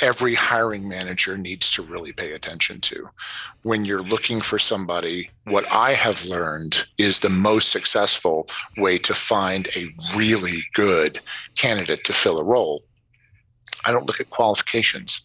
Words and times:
every 0.00 0.34
hiring 0.34 0.88
manager 0.88 1.38
needs 1.38 1.70
to 1.70 1.82
really 1.82 2.12
pay 2.12 2.32
attention 2.32 2.80
to. 2.80 3.08
When 3.62 3.84
you're 3.84 4.02
looking 4.02 4.40
for 4.40 4.58
somebody, 4.58 5.30
what 5.44 5.70
I 5.70 5.92
have 5.92 6.24
learned 6.24 6.86
is 6.98 7.20
the 7.20 7.28
most 7.28 7.70
successful 7.70 8.48
way 8.76 8.98
to 8.98 9.14
find 9.14 9.68
a 9.76 9.94
really 10.16 10.62
good 10.74 11.20
candidate 11.56 12.04
to 12.04 12.12
fill 12.12 12.40
a 12.40 12.44
role. 12.44 12.82
I 13.86 13.92
don't 13.92 14.06
look 14.06 14.20
at 14.20 14.30
qualifications, 14.30 15.20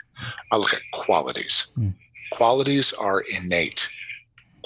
I 0.51 0.57
look 0.57 0.73
at 0.73 0.81
qualities. 0.93 1.67
Mm. 1.77 1.93
Qualities 2.31 2.93
are 2.93 3.21
innate 3.21 3.89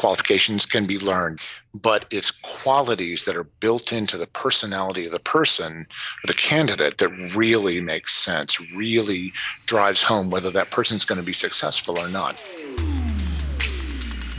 qualifications 0.03 0.65
can 0.65 0.85
be 0.85 0.99
learned, 0.99 1.39
but 1.81 2.03
it's 2.11 2.29
qualities 2.29 3.23
that 3.23 3.37
are 3.37 3.45
built 3.45 3.93
into 3.93 4.17
the 4.17 4.27
personality 4.27 5.05
of 5.05 5.13
the 5.13 5.19
person 5.19 5.87
the 6.25 6.33
candidate 6.33 6.97
that 6.97 7.07
really 7.33 7.79
makes 7.79 8.13
sense, 8.13 8.59
really 8.75 9.31
drives 9.65 10.03
home 10.03 10.29
whether 10.29 10.51
that 10.51 10.71
person's 10.71 11.05
going 11.05 11.21
to 11.21 11.25
be 11.25 11.31
successful 11.31 11.97
or 11.97 12.09
not. 12.09 12.35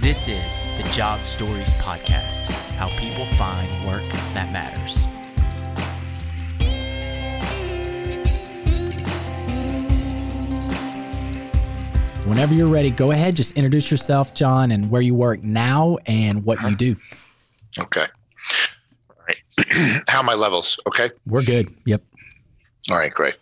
This 0.02 0.28
is 0.28 0.62
the 0.76 0.86
Job 0.92 1.18
Stories 1.20 1.72
Podcast 1.76 2.44
how 2.76 2.90
people 3.00 3.24
find 3.24 3.70
work 3.86 4.04
that 4.34 4.52
matters. 4.52 5.06
Whenever 12.26 12.54
you're 12.54 12.68
ready, 12.68 12.90
go 12.90 13.10
ahead. 13.10 13.36
Just 13.36 13.52
introduce 13.52 13.90
yourself, 13.90 14.32
John, 14.32 14.70
and 14.70 14.90
where 14.90 15.02
you 15.02 15.14
work 15.14 15.42
now 15.42 15.98
and 16.06 16.42
what 16.42 16.62
you 16.62 16.74
do. 16.74 16.96
Okay. 17.78 18.06
All 19.10 19.16
right. 19.28 20.02
How 20.08 20.22
my 20.22 20.32
levels? 20.32 20.80
Okay. 20.86 21.10
We're 21.26 21.42
good. 21.42 21.68
Yep. 21.84 22.02
All 22.90 22.96
right. 22.96 23.12
Great. 23.12 23.34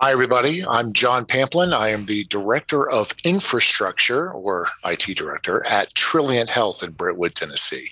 Hi, 0.00 0.12
everybody. 0.12 0.64
I'm 0.64 0.92
John 0.92 1.24
Pamplin. 1.24 1.72
I 1.72 1.88
am 1.88 2.06
the 2.06 2.24
Director 2.24 2.88
of 2.88 3.12
Infrastructure 3.24 4.30
or 4.30 4.68
IT 4.84 5.16
Director 5.16 5.66
at 5.66 5.92
Trilliant 5.94 6.50
Health 6.50 6.82
in 6.82 6.92
Brentwood, 6.92 7.34
Tennessee. 7.34 7.88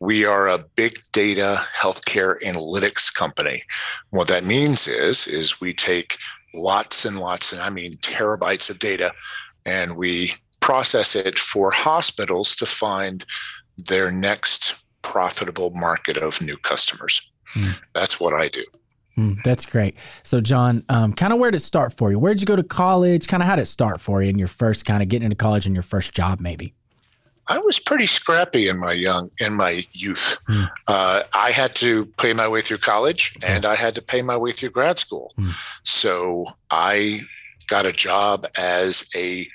We 0.00 0.24
are 0.24 0.48
a 0.48 0.58
big 0.58 0.98
data 1.12 1.64
healthcare 1.78 2.42
analytics 2.42 3.12
company. 3.12 3.62
What 4.10 4.26
that 4.28 4.44
means 4.44 4.88
is, 4.88 5.28
is 5.28 5.60
we 5.60 5.74
take 5.74 6.18
lots 6.54 7.04
and 7.04 7.18
lots, 7.18 7.52
and 7.52 7.62
I 7.62 7.70
mean 7.70 7.96
terabytes 7.98 8.70
of 8.70 8.78
data, 8.78 9.12
and 9.64 9.96
we 9.96 10.34
process 10.60 11.14
it 11.16 11.38
for 11.38 11.70
hospitals 11.70 12.54
to 12.56 12.66
find 12.66 13.24
their 13.76 14.10
next 14.10 14.74
profitable 15.02 15.70
market 15.70 16.16
of 16.16 16.40
new 16.40 16.56
customers. 16.58 17.20
Mm. 17.56 17.78
That's 17.94 18.20
what 18.20 18.32
I 18.32 18.48
do. 18.48 18.64
Mm, 19.18 19.42
that's 19.42 19.66
great. 19.66 19.96
So, 20.22 20.40
John, 20.40 20.84
um, 20.88 21.12
kind 21.12 21.32
of 21.32 21.38
where 21.38 21.50
did 21.50 21.58
it 21.58 21.64
start 21.64 21.94
for 21.96 22.10
you? 22.10 22.18
Where 22.18 22.32
did 22.32 22.40
you 22.40 22.46
go 22.46 22.56
to 22.56 22.62
college? 22.62 23.26
Kind 23.26 23.42
of 23.42 23.48
how 23.48 23.56
did 23.56 23.62
it 23.62 23.66
start 23.66 24.00
for 24.00 24.22
you 24.22 24.30
in 24.30 24.38
your 24.38 24.48
first 24.48 24.86
kind 24.86 25.02
of 25.02 25.08
getting 25.08 25.24
into 25.24 25.36
college 25.36 25.66
and 25.66 25.74
your 25.74 25.82
first 25.82 26.14
job, 26.14 26.40
maybe? 26.40 26.74
I 27.48 27.58
was 27.58 27.78
pretty 27.78 28.06
scrappy 28.06 28.68
in 28.68 28.78
my 28.78 28.92
young 28.92 29.30
in 29.40 29.54
my 29.54 29.84
youth. 29.92 30.38
Mm. 30.48 30.70
Uh, 30.86 31.22
I 31.34 31.50
had 31.50 31.74
to 31.76 32.06
pay 32.18 32.32
my 32.32 32.46
way 32.46 32.62
through 32.62 32.78
college, 32.78 33.36
and 33.42 33.64
I 33.64 33.74
had 33.74 33.94
to 33.96 34.02
pay 34.02 34.22
my 34.22 34.36
way 34.36 34.52
through 34.52 34.70
grad 34.70 34.98
school. 34.98 35.32
Mm. 35.38 35.52
So 35.82 36.46
I 36.70 37.22
got 37.66 37.84
a 37.86 37.92
job 37.92 38.46
as 38.56 39.04
a 39.14 39.48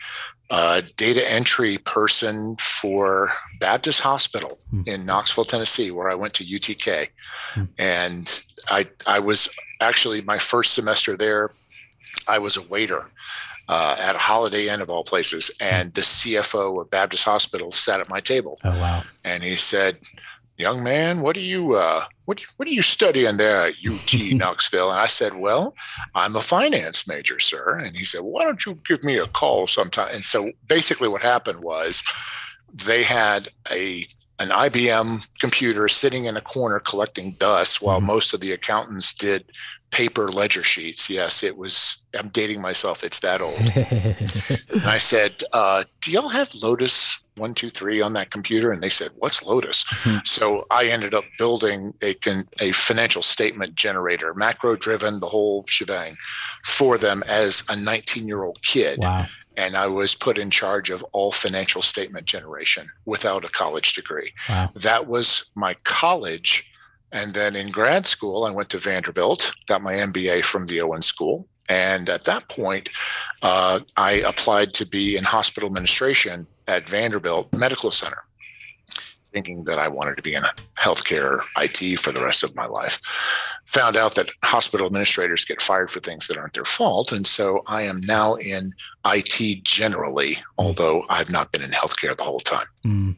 uh, 0.49 0.81
data 0.95 1.29
entry 1.29 1.77
person 1.77 2.57
for 2.57 3.31
Baptist 3.59 3.99
Hospital 4.01 4.57
mm. 4.73 4.87
in 4.87 5.05
Knoxville, 5.05 5.45
Tennessee, 5.45 5.91
where 5.91 6.09
I 6.09 6.15
went 6.15 6.33
to 6.35 6.43
UTK, 6.43 7.09
hmm. 7.53 7.63
and 7.77 8.41
I 8.69 8.87
I 9.05 9.19
was 9.19 9.49
actually 9.79 10.21
my 10.21 10.39
first 10.39 10.73
semester 10.73 11.15
there. 11.15 11.51
I 12.27 12.39
was 12.39 12.57
a 12.57 12.61
waiter 12.63 13.05
uh, 13.67 13.95
at 13.99 14.15
a 14.15 14.19
Holiday 14.19 14.69
Inn 14.69 14.81
of 14.81 14.89
all 14.89 15.03
places, 15.03 15.51
and 15.59 15.93
the 15.93 16.01
CFO 16.01 16.81
of 16.81 16.89
Baptist 16.89 17.23
Hospital 17.23 17.71
sat 17.71 17.99
at 17.99 18.09
my 18.09 18.19
table. 18.19 18.59
Oh 18.63 18.79
wow! 18.79 19.03
And 19.23 19.43
he 19.43 19.57
said, 19.57 19.97
"Young 20.57 20.83
man, 20.83 21.21
what 21.21 21.35
are 21.37 21.41
you 21.41 21.75
uh, 21.75 22.05
what 22.25 22.41
what 22.57 22.67
are 22.67 22.71
you 22.71 22.81
studying 22.81 23.37
there 23.37 23.67
at 23.67 23.75
UT 23.85 24.13
Knoxville?" 24.31 24.91
And 24.91 24.99
I 24.99 25.07
said, 25.07 25.35
"Well, 25.35 25.75
I'm 26.15 26.35
a 26.35 26.41
finance 26.41 27.07
major, 27.07 27.39
sir." 27.39 27.77
And 27.77 27.95
he 27.95 28.05
said, 28.05 28.21
"Why 28.21 28.43
don't 28.43 28.65
you 28.65 28.79
give 28.87 29.03
me 29.03 29.17
a 29.17 29.27
call 29.27 29.67
sometime?" 29.67 30.09
And 30.13 30.23
so 30.23 30.51
basically, 30.67 31.07
what 31.07 31.21
happened 31.21 31.61
was 31.61 32.03
they 32.73 33.03
had 33.03 33.49
a 33.71 34.07
an 34.39 34.49
IBM 34.49 35.25
computer 35.39 35.87
sitting 35.87 36.25
in 36.25 36.37
a 36.37 36.41
corner 36.41 36.79
collecting 36.79 37.31
dust 37.33 37.81
while 37.81 37.97
mm-hmm. 37.97 38.07
most 38.07 38.33
of 38.33 38.39
the 38.39 38.51
accountants 38.51 39.13
did 39.13 39.45
paper 39.91 40.31
ledger 40.31 40.63
sheets. 40.63 41.09
Yes, 41.09 41.43
it 41.43 41.57
was, 41.57 41.97
I'm 42.13 42.29
dating 42.29 42.61
myself. 42.61 43.03
It's 43.03 43.19
that 43.21 43.41
old. 43.41 43.55
and 44.69 44.83
I 44.85 44.97
said, 44.97 45.43
uh, 45.53 45.85
Do 46.01 46.11
y'all 46.11 46.29
have 46.29 46.53
Lotus 46.55 47.19
123 47.35 48.01
on 48.01 48.13
that 48.13 48.31
computer? 48.31 48.71
And 48.71 48.81
they 48.81 48.89
said, 48.89 49.11
What's 49.15 49.43
Lotus? 49.43 49.83
Mm-hmm. 49.85 50.17
So 50.25 50.65
I 50.71 50.85
ended 50.85 51.13
up 51.13 51.23
building 51.37 51.93
a, 52.01 52.15
a 52.59 52.71
financial 52.73 53.21
statement 53.21 53.75
generator, 53.75 54.33
macro 54.33 54.75
driven, 54.75 55.19
the 55.19 55.29
whole 55.29 55.63
shebang 55.67 56.17
for 56.63 56.97
them 56.97 57.23
as 57.27 57.63
a 57.69 57.75
19 57.75 58.27
year 58.27 58.43
old 58.43 58.61
kid. 58.61 58.99
Wow. 59.01 59.25
And 59.55 59.75
I 59.75 59.87
was 59.87 60.13
put 60.13 60.37
in 60.37 60.51
charge 60.51 60.91
of 60.91 61.03
all 61.13 61.31
financial 61.31 61.81
statement 61.81 62.27
generation 62.27 62.91
without 63.05 63.43
a 63.43 63.49
college 63.49 63.93
degree. 63.93 64.31
Wow. 64.47 64.69
That 64.75 65.07
was 65.07 65.45
my 65.55 65.73
college 65.83 66.66
and 67.11 67.33
then 67.33 67.55
in 67.55 67.71
grad 67.71 68.05
school, 68.05 68.45
I 68.45 68.51
went 68.51 68.69
to 68.69 68.77
Vanderbilt, 68.77 69.53
got 69.65 69.81
my 69.81 69.93
MBA 69.93 70.43
from 70.43 70.65
the 70.65 70.81
Owen 70.81 71.01
School. 71.01 71.47
And 71.69 72.09
at 72.09 72.23
that 72.23 72.47
point, 72.49 72.89
uh, 73.41 73.81
I 73.97 74.11
applied 74.11 74.73
to 74.75 74.85
be 74.85 75.17
in 75.17 75.23
hospital 75.23 75.67
administration 75.67 76.47
at 76.67 76.89
Vanderbilt 76.89 77.51
Medical 77.53 77.91
Center, 77.91 78.23
thinking 79.25 79.65
that 79.65 79.77
I 79.77 79.87
wanted 79.87 80.15
to 80.15 80.21
be 80.21 80.35
in 80.35 80.43
healthcare 80.77 81.41
IT 81.57 81.99
for 81.99 82.11
the 82.11 82.23
rest 82.23 82.43
of 82.43 82.55
my 82.55 82.65
life. 82.65 82.99
Found 83.65 83.97
out 83.97 84.15
that 84.15 84.29
hospital 84.43 84.85
administrators 84.85 85.43
get 85.43 85.61
fired 85.61 85.91
for 85.91 85.99
things 85.99 86.27
that 86.27 86.37
aren't 86.37 86.53
their 86.53 86.65
fault. 86.65 87.11
And 87.11 87.27
so 87.27 87.63
I 87.67 87.81
am 87.81 87.99
now 88.01 88.35
in 88.35 88.73
IT 89.05 89.63
generally, 89.63 90.37
although 90.57 91.03
I've 91.09 91.29
not 91.29 91.51
been 91.51 91.63
in 91.63 91.71
healthcare 91.71 92.15
the 92.15 92.23
whole 92.23 92.39
time. 92.39 92.67
Mm. 92.85 93.15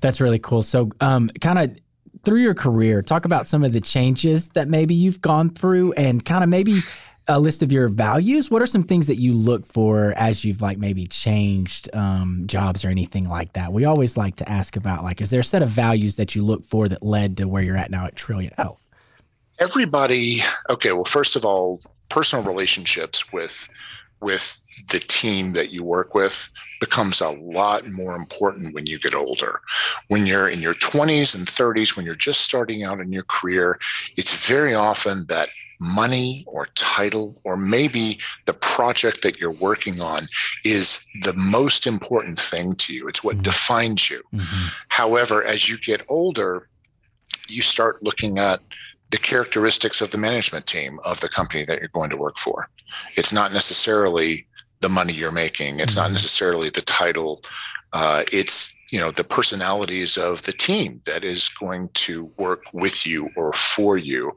That's 0.00 0.20
really 0.20 0.38
cool. 0.38 0.62
So, 0.62 0.90
um, 1.00 1.28
kind 1.40 1.58
of 1.58 1.76
through 2.24 2.40
your 2.40 2.54
career, 2.54 3.02
talk 3.02 3.24
about 3.24 3.46
some 3.46 3.64
of 3.64 3.72
the 3.72 3.80
changes 3.80 4.48
that 4.50 4.68
maybe 4.68 4.94
you've 4.94 5.20
gone 5.20 5.50
through 5.50 5.92
and 5.92 6.24
kind 6.24 6.42
of 6.42 6.50
maybe 6.50 6.80
a 7.28 7.40
list 7.40 7.62
of 7.62 7.72
your 7.72 7.88
values. 7.88 8.50
What 8.50 8.62
are 8.62 8.66
some 8.66 8.82
things 8.82 9.06
that 9.08 9.18
you 9.18 9.34
look 9.34 9.66
for 9.66 10.14
as 10.16 10.44
you've 10.44 10.62
like 10.62 10.78
maybe 10.78 11.06
changed 11.06 11.94
um, 11.94 12.44
jobs 12.46 12.84
or 12.84 12.88
anything 12.88 13.28
like 13.28 13.52
that? 13.54 13.72
We 13.72 13.84
always 13.84 14.16
like 14.16 14.36
to 14.36 14.48
ask 14.48 14.76
about 14.76 15.04
like, 15.04 15.20
is 15.20 15.30
there 15.30 15.40
a 15.40 15.44
set 15.44 15.62
of 15.62 15.68
values 15.68 16.16
that 16.16 16.34
you 16.34 16.44
look 16.44 16.64
for 16.64 16.88
that 16.88 17.02
led 17.02 17.36
to 17.38 17.48
where 17.48 17.62
you're 17.62 17.76
at 17.76 17.90
now 17.90 18.06
at 18.06 18.14
Trilliant 18.14 18.54
Health? 18.56 18.82
Everybody, 19.58 20.42
okay. 20.68 20.92
Well, 20.92 21.04
first 21.04 21.34
of 21.34 21.44
all, 21.44 21.80
personal 22.08 22.44
relationships 22.44 23.32
with 23.32 23.68
with 24.20 24.62
the 24.90 25.00
team 25.00 25.52
that 25.54 25.72
you 25.72 25.82
work 25.82 26.14
with 26.14 26.48
becomes 26.80 27.20
a 27.20 27.30
lot 27.30 27.88
more 27.90 28.14
important 28.14 28.74
when 28.74 28.86
you 28.86 28.98
get 28.98 29.14
older. 29.14 29.60
When 30.08 30.26
you're 30.26 30.48
in 30.48 30.60
your 30.60 30.74
20s 30.74 31.34
and 31.34 31.46
30s, 31.46 31.96
when 31.96 32.04
you're 32.04 32.14
just 32.14 32.42
starting 32.42 32.84
out 32.84 33.00
in 33.00 33.12
your 33.12 33.24
career, 33.24 33.78
it's 34.16 34.34
very 34.46 34.74
often 34.74 35.26
that 35.26 35.48
money 35.78 36.44
or 36.46 36.66
title 36.74 37.38
or 37.44 37.56
maybe 37.56 38.18
the 38.46 38.54
project 38.54 39.22
that 39.22 39.38
you're 39.38 39.50
working 39.50 40.00
on 40.00 40.26
is 40.64 41.00
the 41.22 41.34
most 41.34 41.86
important 41.86 42.38
thing 42.38 42.74
to 42.76 42.94
you. 42.94 43.08
It's 43.08 43.22
what 43.22 43.36
mm-hmm. 43.36 43.42
defines 43.42 44.10
you. 44.10 44.22
Mm-hmm. 44.32 44.68
However, 44.88 45.44
as 45.44 45.68
you 45.68 45.78
get 45.78 46.02
older, 46.08 46.68
you 47.48 47.62
start 47.62 48.02
looking 48.02 48.38
at 48.38 48.60
the 49.10 49.18
characteristics 49.18 50.00
of 50.00 50.10
the 50.10 50.18
management 50.18 50.66
team 50.66 50.98
of 51.04 51.20
the 51.20 51.28
company 51.28 51.64
that 51.64 51.78
you're 51.78 51.88
going 51.88 52.10
to 52.10 52.16
work 52.16 52.38
for. 52.38 52.68
It's 53.16 53.32
not 53.32 53.52
necessarily 53.52 54.46
the 54.80 54.88
money 54.88 55.12
you're 55.12 55.32
making. 55.32 55.80
It's 55.80 55.94
mm-hmm. 55.94 56.02
not 56.02 56.12
necessarily 56.12 56.70
the 56.70 56.82
title. 56.82 57.42
Uh, 57.92 58.24
it's 58.32 58.74
you 58.90 59.00
know 59.00 59.10
the 59.10 59.24
personalities 59.24 60.16
of 60.16 60.42
the 60.42 60.52
team 60.52 61.00
that 61.04 61.24
is 61.24 61.48
going 61.48 61.88
to 61.94 62.30
work 62.36 62.62
with 62.72 63.06
you 63.06 63.30
or 63.36 63.52
for 63.52 63.96
you, 63.96 64.30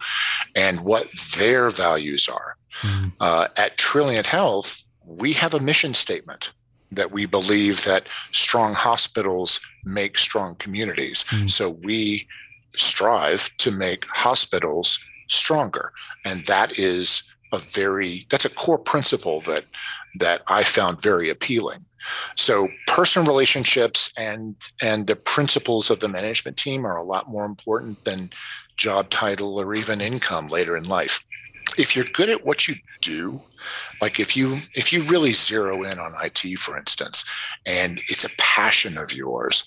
and 0.55 0.81
what 0.81 1.11
their 1.37 1.69
values 1.69 2.27
are. 2.27 2.53
Mm-hmm. 2.81 3.09
Uh, 3.19 3.47
at 3.57 3.77
Trilliant 3.77 4.25
Health, 4.25 4.83
we 5.05 5.33
have 5.33 5.53
a 5.53 5.59
mission 5.59 5.93
statement 5.93 6.51
that 6.91 7.11
we 7.11 7.25
believe 7.25 7.83
that 7.83 8.07
strong 8.31 8.73
hospitals 8.73 9.59
make 9.83 10.17
strong 10.17 10.55
communities. 10.55 11.23
Mm-hmm. 11.29 11.47
So 11.47 11.69
we 11.69 12.27
strive 12.75 13.49
to 13.57 13.71
make 13.71 14.05
hospitals 14.05 14.99
stronger, 15.27 15.91
and 16.25 16.45
that 16.45 16.79
is 16.79 17.23
a 17.51 17.59
very 17.59 18.25
that's 18.29 18.45
a 18.45 18.49
core 18.49 18.77
principle 18.77 19.41
that 19.41 19.65
that 20.19 20.41
I 20.47 20.63
found 20.63 21.01
very 21.01 21.29
appealing. 21.29 21.85
So 22.35 22.69
personal 22.87 23.27
relationships 23.27 24.11
and 24.17 24.55
and 24.81 25.07
the 25.07 25.15
principles 25.15 25.89
of 25.89 25.99
the 25.99 26.07
management 26.07 26.57
team 26.57 26.85
are 26.85 26.97
a 26.97 27.03
lot 27.03 27.29
more 27.29 27.45
important 27.45 28.03
than 28.05 28.29
job 28.77 29.09
title 29.09 29.59
or 29.59 29.73
even 29.75 30.01
income 30.01 30.47
later 30.47 30.77
in 30.77 30.85
life. 30.85 31.19
if 31.77 31.95
you're 31.95 32.05
good 32.05 32.29
at 32.29 32.45
what 32.45 32.67
you 32.67 32.75
do, 33.01 33.41
like 34.01 34.19
if 34.19 34.35
you 34.35 34.61
if 34.75 34.91
you 34.93 35.03
really 35.03 35.31
zero 35.33 35.83
in 35.83 35.99
on 35.99 36.13
IT, 36.23 36.57
for 36.59 36.77
instance, 36.77 37.23
and 37.65 38.01
it's 38.09 38.23
a 38.25 38.29
passion 38.37 38.97
of 38.97 39.13
yours, 39.13 39.63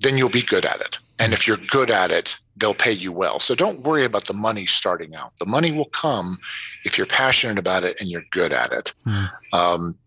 then 0.00 0.16
you'll 0.16 0.28
be 0.28 0.42
good 0.42 0.64
at 0.66 0.80
it. 0.80 0.98
And 1.18 1.32
if 1.32 1.46
you're 1.46 1.58
good 1.68 1.90
at 1.90 2.10
it, 2.10 2.36
they'll 2.56 2.74
pay 2.74 2.92
you 2.92 3.12
well. 3.12 3.40
So 3.40 3.54
don't 3.54 3.80
worry 3.80 4.04
about 4.04 4.26
the 4.26 4.34
money 4.34 4.66
starting 4.66 5.14
out. 5.14 5.32
The 5.38 5.46
money 5.46 5.72
will 5.72 5.86
come 5.86 6.38
if 6.84 6.96
you're 6.96 7.06
passionate 7.06 7.58
about 7.58 7.84
it 7.84 7.96
and 8.00 8.08
you're 8.08 8.24
good 8.30 8.52
at 8.52 8.72
it. 8.72 8.92
Mm. 9.06 9.30
Um, 9.52 9.98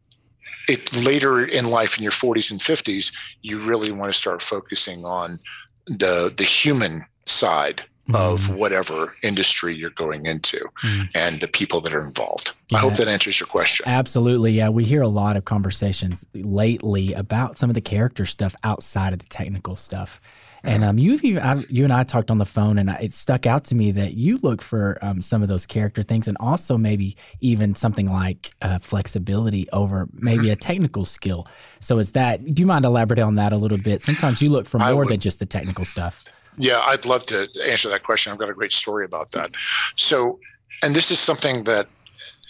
it 0.68 0.94
later 0.94 1.46
in 1.46 1.70
life, 1.70 1.98
in 1.98 2.04
your 2.04 2.12
40s 2.12 2.52
and 2.52 2.60
50s, 2.60 3.14
you 3.42 3.60
really 3.60 3.92
want 3.92 4.12
to 4.12 4.18
start 4.18 4.42
focusing 4.42 5.06
on 5.06 5.40
the 5.86 6.34
the 6.36 6.44
human 6.44 7.06
side 7.26 7.84
mm. 8.10 8.16
of 8.16 8.50
whatever 8.50 9.14
industry 9.24 9.76
you're 9.76 9.90
going 9.92 10.26
into 10.26 10.58
mm. 10.84 11.10
and 11.16 11.40
the 11.40 11.48
people 11.48 11.82
that 11.82 11.94
are 11.94 12.02
involved. 12.02 12.52
Yeah. 12.70 12.80
I 12.80 12.82
hope 12.82 12.96
that 12.96 13.08
answers 13.08 13.40
your 13.40 13.48
question. 13.48 13.88
Absolutely. 13.88 14.52
Yeah. 14.52 14.70
We 14.70 14.84
hear 14.84 15.02
a 15.02 15.08
lot 15.08 15.38
of 15.38 15.46
conversations 15.46 16.26
lately 16.34 17.14
about 17.14 17.58
some 17.58 17.70
of 17.70 17.74
the 17.74 17.82
character 17.82 18.26
stuff 18.26 18.56
outside 18.64 19.14
of 19.14 19.20
the 19.20 19.26
technical 19.28 19.76
stuff. 19.76 20.20
And 20.64 20.84
um, 20.84 20.98
you've 20.98 21.24
even 21.24 21.44
I, 21.44 21.64
you 21.70 21.84
and 21.84 21.94
I 21.94 22.04
talked 22.04 22.32
on 22.32 22.38
the 22.38 22.46
phone, 22.46 22.78
and 22.78 22.90
it 23.02 23.14
stuck 23.14 23.46
out 23.46 23.64
to 23.66 23.76
me 23.76 23.92
that 23.92 24.16
you 24.16 24.40
look 24.42 24.62
for 24.62 24.98
um, 25.02 25.22
some 25.22 25.42
of 25.42 25.48
those 25.48 25.66
character 25.66 26.04
things, 26.04 26.28
and 26.28 26.38
also 26.40 26.78
maybe 26.78 27.16
even 27.42 27.76
something 27.76 28.12
like 28.12 28.52
uh, 28.62 28.80
flexibility 28.80 29.70
over 29.72 30.08
maybe 30.14 30.50
a 30.50 30.56
technical 30.56 31.06
skill. 31.06 31.48
So, 31.80 32.00
is 32.00 32.12
that? 32.14 32.44
Do 32.54 32.62
you 32.62 32.66
mind 32.66 32.86
elaborating 32.86 33.26
on 33.26 33.36
that 33.36 33.54
a 33.54 33.58
little 33.58 33.78
bit? 33.78 34.02
Sometimes 34.02 34.42
you 34.42 34.50
look 34.50 34.66
for 34.66 34.80
more 34.80 35.06
than 35.06 35.20
just 35.20 35.40
the 35.40 35.46
technical 35.46 35.86
stuff. 35.86 36.26
Yeah, 36.58 36.80
I'd 36.80 37.06
love 37.06 37.26
to 37.28 37.48
answer 37.64 37.88
that 37.90 38.04
question. 38.04 38.32
I've 38.32 38.40
got 38.40 38.50
a 38.50 38.54
great 38.54 38.74
story 38.74 39.06
about 39.06 39.32
that. 39.32 39.52
So, 39.96 40.40
and 40.82 40.96
this 40.96 41.12
is 41.12 41.20
something 41.20 41.64
that 41.66 41.88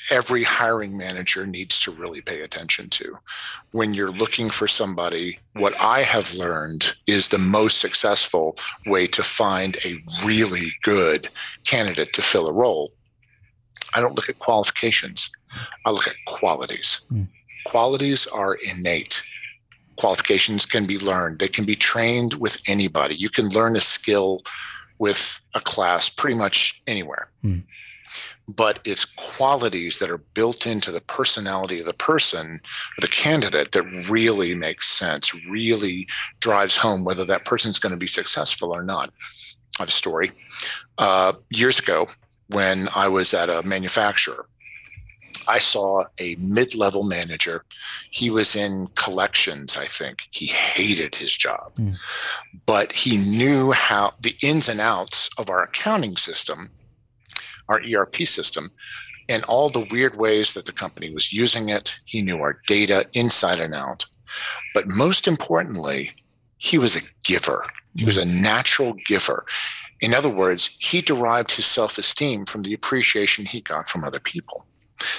every 0.09 0.43
hiring 0.43 0.97
manager 0.97 1.45
needs 1.45 1.79
to 1.81 1.91
really 1.91 2.21
pay 2.21 2.41
attention 2.41 2.89
to. 2.89 3.17
When 3.71 3.93
you're 3.93 4.11
looking 4.11 4.49
for 4.49 4.67
somebody, 4.67 5.39
what 5.53 5.79
I 5.79 6.03
have 6.03 6.33
learned 6.33 6.95
is 7.07 7.27
the 7.27 7.37
most 7.37 7.79
successful 7.79 8.57
way 8.85 9.07
to 9.07 9.23
find 9.23 9.77
a 9.83 10.01
really 10.25 10.71
good 10.83 11.29
candidate 11.65 12.13
to 12.13 12.21
fill 12.21 12.47
a 12.47 12.53
role. 12.53 12.91
I 13.93 14.01
don't 14.01 14.15
look 14.15 14.29
at 14.29 14.39
qualifications, 14.39 15.29
I 15.85 15.91
look 15.91 16.07
at 16.07 16.15
qualities. 16.25 17.01
Mm. 17.11 17.27
Qualities 17.65 18.27
are 18.27 18.55
innate. 18.55 19.21
Qualifications 19.97 20.65
can 20.65 20.85
be 20.85 20.99
learned, 20.99 21.39
they 21.39 21.47
can 21.47 21.65
be 21.65 21.75
trained 21.75 22.35
with 22.35 22.57
anybody. 22.67 23.15
You 23.15 23.29
can 23.29 23.49
learn 23.49 23.75
a 23.75 23.81
skill 23.81 24.41
with 24.99 25.39
a 25.53 25.61
class 25.61 26.09
pretty 26.09 26.37
much 26.37 26.81
anywhere. 26.87 27.29
Mm 27.43 27.63
but 28.47 28.79
it's 28.85 29.05
qualities 29.05 29.99
that 29.99 30.09
are 30.09 30.17
built 30.17 30.65
into 30.65 30.91
the 30.91 31.01
personality 31.01 31.79
of 31.79 31.85
the 31.85 31.93
person 31.93 32.61
or 32.97 33.01
the 33.01 33.07
candidate 33.07 33.73
that 33.73 33.83
really 34.09 34.55
makes 34.55 34.87
sense, 34.87 35.33
really 35.49 36.07
drives 36.39 36.77
home 36.77 37.03
whether 37.03 37.25
that 37.25 37.45
person's 37.45 37.79
going 37.79 37.91
to 37.91 37.97
be 37.97 38.07
successful 38.07 38.73
or 38.73 38.83
not. 38.83 39.09
I 39.77 39.83
have 39.83 39.89
a 39.89 39.91
story. 39.91 40.31
Uh, 40.97 41.33
years 41.49 41.77
ago, 41.77 42.07
when 42.47 42.87
I 42.95 43.09
was 43.09 43.33
at 43.33 43.49
a 43.49 43.63
manufacturer, 43.63 44.47
I 45.47 45.59
saw 45.59 46.05
a 46.19 46.35
mid 46.35 46.73
level 46.73 47.03
manager. 47.03 47.63
He 48.11 48.29
was 48.29 48.55
in 48.55 48.87
collections, 48.95 49.77
I 49.77 49.85
think. 49.85 50.27
He 50.31 50.45
hated 50.47 51.15
his 51.15 51.35
job, 51.35 51.75
mm. 51.75 51.97
but 52.65 52.91
he 52.91 53.17
knew 53.17 53.71
how 53.71 54.13
the 54.21 54.35
ins 54.41 54.67
and 54.67 54.81
outs 54.81 55.29
of 55.37 55.49
our 55.49 55.63
accounting 55.63 56.17
system 56.17 56.69
our 57.69 57.81
ERP 57.81 58.17
system 58.17 58.71
and 59.29 59.43
all 59.43 59.69
the 59.69 59.87
weird 59.91 60.17
ways 60.17 60.53
that 60.53 60.65
the 60.65 60.71
company 60.71 61.13
was 61.13 61.33
using 61.33 61.69
it. 61.69 61.95
He 62.05 62.21
knew 62.21 62.39
our 62.39 62.61
data 62.67 63.07
inside 63.13 63.59
and 63.59 63.75
out. 63.75 64.05
But 64.73 64.87
most 64.87 65.27
importantly, 65.27 66.11
he 66.57 66.77
was 66.77 66.95
a 66.95 67.01
giver. 67.23 67.65
He 67.95 68.05
was 68.05 68.17
a 68.17 68.25
natural 68.25 68.93
giver. 69.05 69.45
In 70.01 70.13
other 70.13 70.29
words, 70.29 70.69
he 70.79 71.01
derived 71.01 71.51
his 71.51 71.65
self 71.65 71.97
esteem 71.97 72.45
from 72.45 72.63
the 72.63 72.73
appreciation 72.73 73.45
he 73.45 73.61
got 73.61 73.89
from 73.89 74.03
other 74.03 74.19
people. 74.19 74.65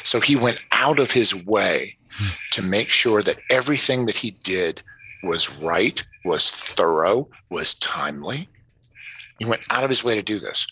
So 0.05 0.21
he 0.21 0.37
went 0.37 0.59
out 0.73 0.99
of 0.99 1.11
his 1.11 1.35
way 1.35 1.97
to 2.53 2.63
make 2.63 2.89
sure 2.89 3.23
that 3.23 3.39
everything 3.51 4.07
that 4.07 4.17
he 4.17 4.33
did 4.33 4.83
was 5.23 5.51
right, 5.51 6.03
was 6.25 6.51
thorough, 6.51 7.29
was 7.51 7.75
timely. 7.75 8.49
He 9.39 9.45
went 9.45 9.63
out 9.71 9.85
of 9.85 9.91
his 9.91 10.03
way 10.03 10.15
to 10.15 10.23
do 10.23 10.39
this. 10.39 10.67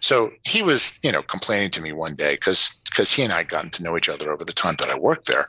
So 0.00 0.30
he 0.44 0.62
was, 0.62 0.98
you 1.02 1.12
know, 1.12 1.22
complaining 1.22 1.70
to 1.70 1.80
me 1.80 1.92
one 1.92 2.14
day 2.14 2.34
because 2.34 2.70
because 2.84 3.10
he 3.10 3.22
and 3.22 3.32
I 3.32 3.38
had 3.38 3.48
gotten 3.48 3.70
to 3.70 3.82
know 3.82 3.96
each 3.96 4.08
other 4.08 4.32
over 4.32 4.44
the 4.44 4.52
time 4.52 4.76
that 4.78 4.90
I 4.90 4.98
worked 4.98 5.26
there. 5.26 5.48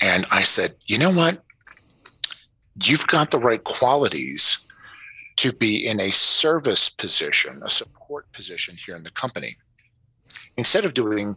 And 0.00 0.26
I 0.30 0.42
said, 0.42 0.76
you 0.86 0.98
know 0.98 1.10
what? 1.10 1.42
You've 2.84 3.06
got 3.06 3.30
the 3.30 3.38
right 3.38 3.62
qualities 3.62 4.58
to 5.36 5.52
be 5.52 5.86
in 5.86 6.00
a 6.00 6.10
service 6.10 6.88
position, 6.88 7.62
a 7.64 7.70
support 7.70 8.30
position 8.32 8.76
here 8.76 8.96
in 8.96 9.02
the 9.02 9.10
company. 9.10 9.56
Instead 10.56 10.84
of 10.84 10.94
doing, 10.94 11.34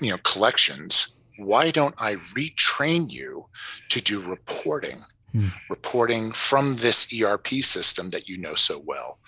you 0.00 0.10
know, 0.10 0.18
collections, 0.18 1.08
why 1.36 1.70
don't 1.70 1.94
I 1.98 2.16
retrain 2.34 3.10
you 3.10 3.46
to 3.90 4.00
do 4.00 4.20
reporting? 4.20 5.04
Hmm. 5.32 5.48
reporting 5.68 6.32
from 6.32 6.76
this 6.76 7.06
ERP 7.12 7.48
system 7.62 8.08
that 8.10 8.28
you 8.30 8.38
know 8.38 8.54
so 8.54 8.78
well. 8.78 9.18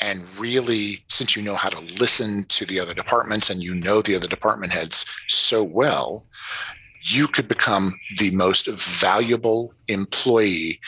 And 0.00 0.22
really, 0.36 1.04
since 1.08 1.36
you 1.36 1.42
know 1.42 1.54
how 1.54 1.68
to 1.68 1.78
listen 1.78 2.42
to 2.46 2.66
the 2.66 2.80
other 2.80 2.92
departments 2.92 3.50
and 3.50 3.62
you 3.62 3.72
know 3.72 4.02
the 4.02 4.16
other 4.16 4.26
department 4.26 4.72
heads 4.72 5.06
so 5.28 5.62
well, 5.62 6.26
you 7.02 7.28
could 7.28 7.46
become 7.46 7.94
the 8.18 8.32
most 8.32 8.66
valuable 8.66 9.72
employee 9.86 10.80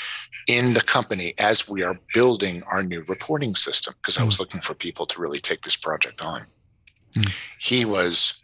in 0.49 0.75
the 0.75 0.81
company 0.81 1.33
as 1.39 1.69
we 1.69 1.85
are 1.85 1.97
building 2.13 2.65
our 2.65 2.83
new 2.83 3.03
reporting 3.03 3.55
system 3.55 3.95
because 4.03 4.19
I 4.19 4.25
was 4.25 4.37
hmm. 4.37 4.43
looking 4.43 4.61
for 4.61 4.75
people 4.75 5.07
to 5.07 5.21
really 5.21 5.39
take 5.39 5.61
this 5.61 5.77
project 5.77 6.21
on. 6.21 6.45
Mm. 7.17 7.33
He 7.61 7.85
was 7.85 8.35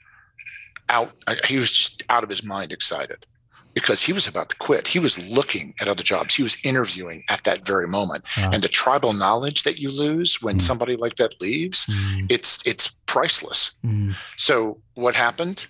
out, 0.88 1.12
he 1.46 1.58
was 1.58 1.72
just 1.72 2.04
out 2.08 2.22
of 2.22 2.30
his 2.30 2.44
mind 2.44 2.70
excited 2.70 3.26
because 3.74 4.02
he 4.02 4.12
was 4.12 4.26
about 4.26 4.50
to 4.50 4.56
quit. 4.56 4.86
He 4.86 4.98
was 4.98 5.18
looking 5.30 5.74
at 5.80 5.88
other 5.88 6.02
jobs. 6.02 6.34
He 6.34 6.42
was 6.42 6.56
interviewing 6.62 7.24
at 7.28 7.44
that 7.44 7.66
very 7.66 7.88
moment. 7.88 8.24
Wow. 8.36 8.50
And 8.52 8.62
the 8.62 8.68
tribal 8.68 9.12
knowledge 9.12 9.62
that 9.62 9.78
you 9.78 9.90
lose 9.90 10.42
when 10.42 10.58
mm. 10.58 10.62
somebody 10.62 10.96
like 10.96 11.16
that 11.16 11.40
leaves, 11.40 11.86
mm. 11.86 12.26
it's 12.28 12.60
it's 12.66 12.88
priceless. 13.06 13.72
Mm. 13.84 14.14
So 14.36 14.78
what 14.94 15.14
happened? 15.14 15.66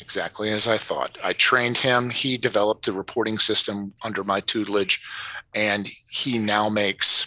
Exactly 0.00 0.50
as 0.50 0.66
I 0.66 0.78
thought. 0.78 1.18
I 1.22 1.34
trained 1.34 1.76
him. 1.76 2.08
He 2.08 2.38
developed 2.38 2.86
the 2.86 2.92
reporting 2.92 3.38
system 3.38 3.92
under 4.02 4.24
my 4.24 4.40
tutelage, 4.40 5.00
and 5.54 5.88
he 6.08 6.38
now 6.38 6.68
makes, 6.68 7.26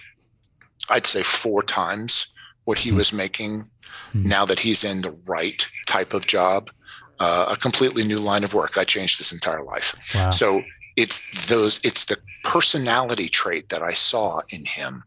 I'd 0.90 1.06
say, 1.06 1.24
four 1.24 1.62
times 1.62 2.28
what 2.64 2.78
he 2.78 2.92
mm. 2.92 2.96
was 2.96 3.14
making 3.14 3.70
mm. 4.16 4.26
now 4.26 4.46
that 4.46 4.60
he's 4.60 4.84
in 4.84 5.02
the 5.02 5.16
right 5.26 5.68
type 5.86 6.14
of 6.14 6.26
job 6.26 6.72
uh, 7.20 7.46
a 7.50 7.58
completely 7.58 8.04
new 8.04 8.20
line 8.20 8.44
of 8.44 8.54
work. 8.54 8.78
I 8.78 8.84
changed 8.84 9.18
his 9.18 9.32
entire 9.32 9.64
life. 9.64 9.96
Wow. 10.14 10.30
So 10.30 10.62
it's 10.96 11.22
those 11.48 11.80
it's 11.84 12.06
the 12.06 12.18
personality 12.44 13.30
trait 13.30 13.70
that 13.70 13.82
I 13.82 13.94
saw 13.94 14.42
in 14.50 14.66
him 14.66 15.04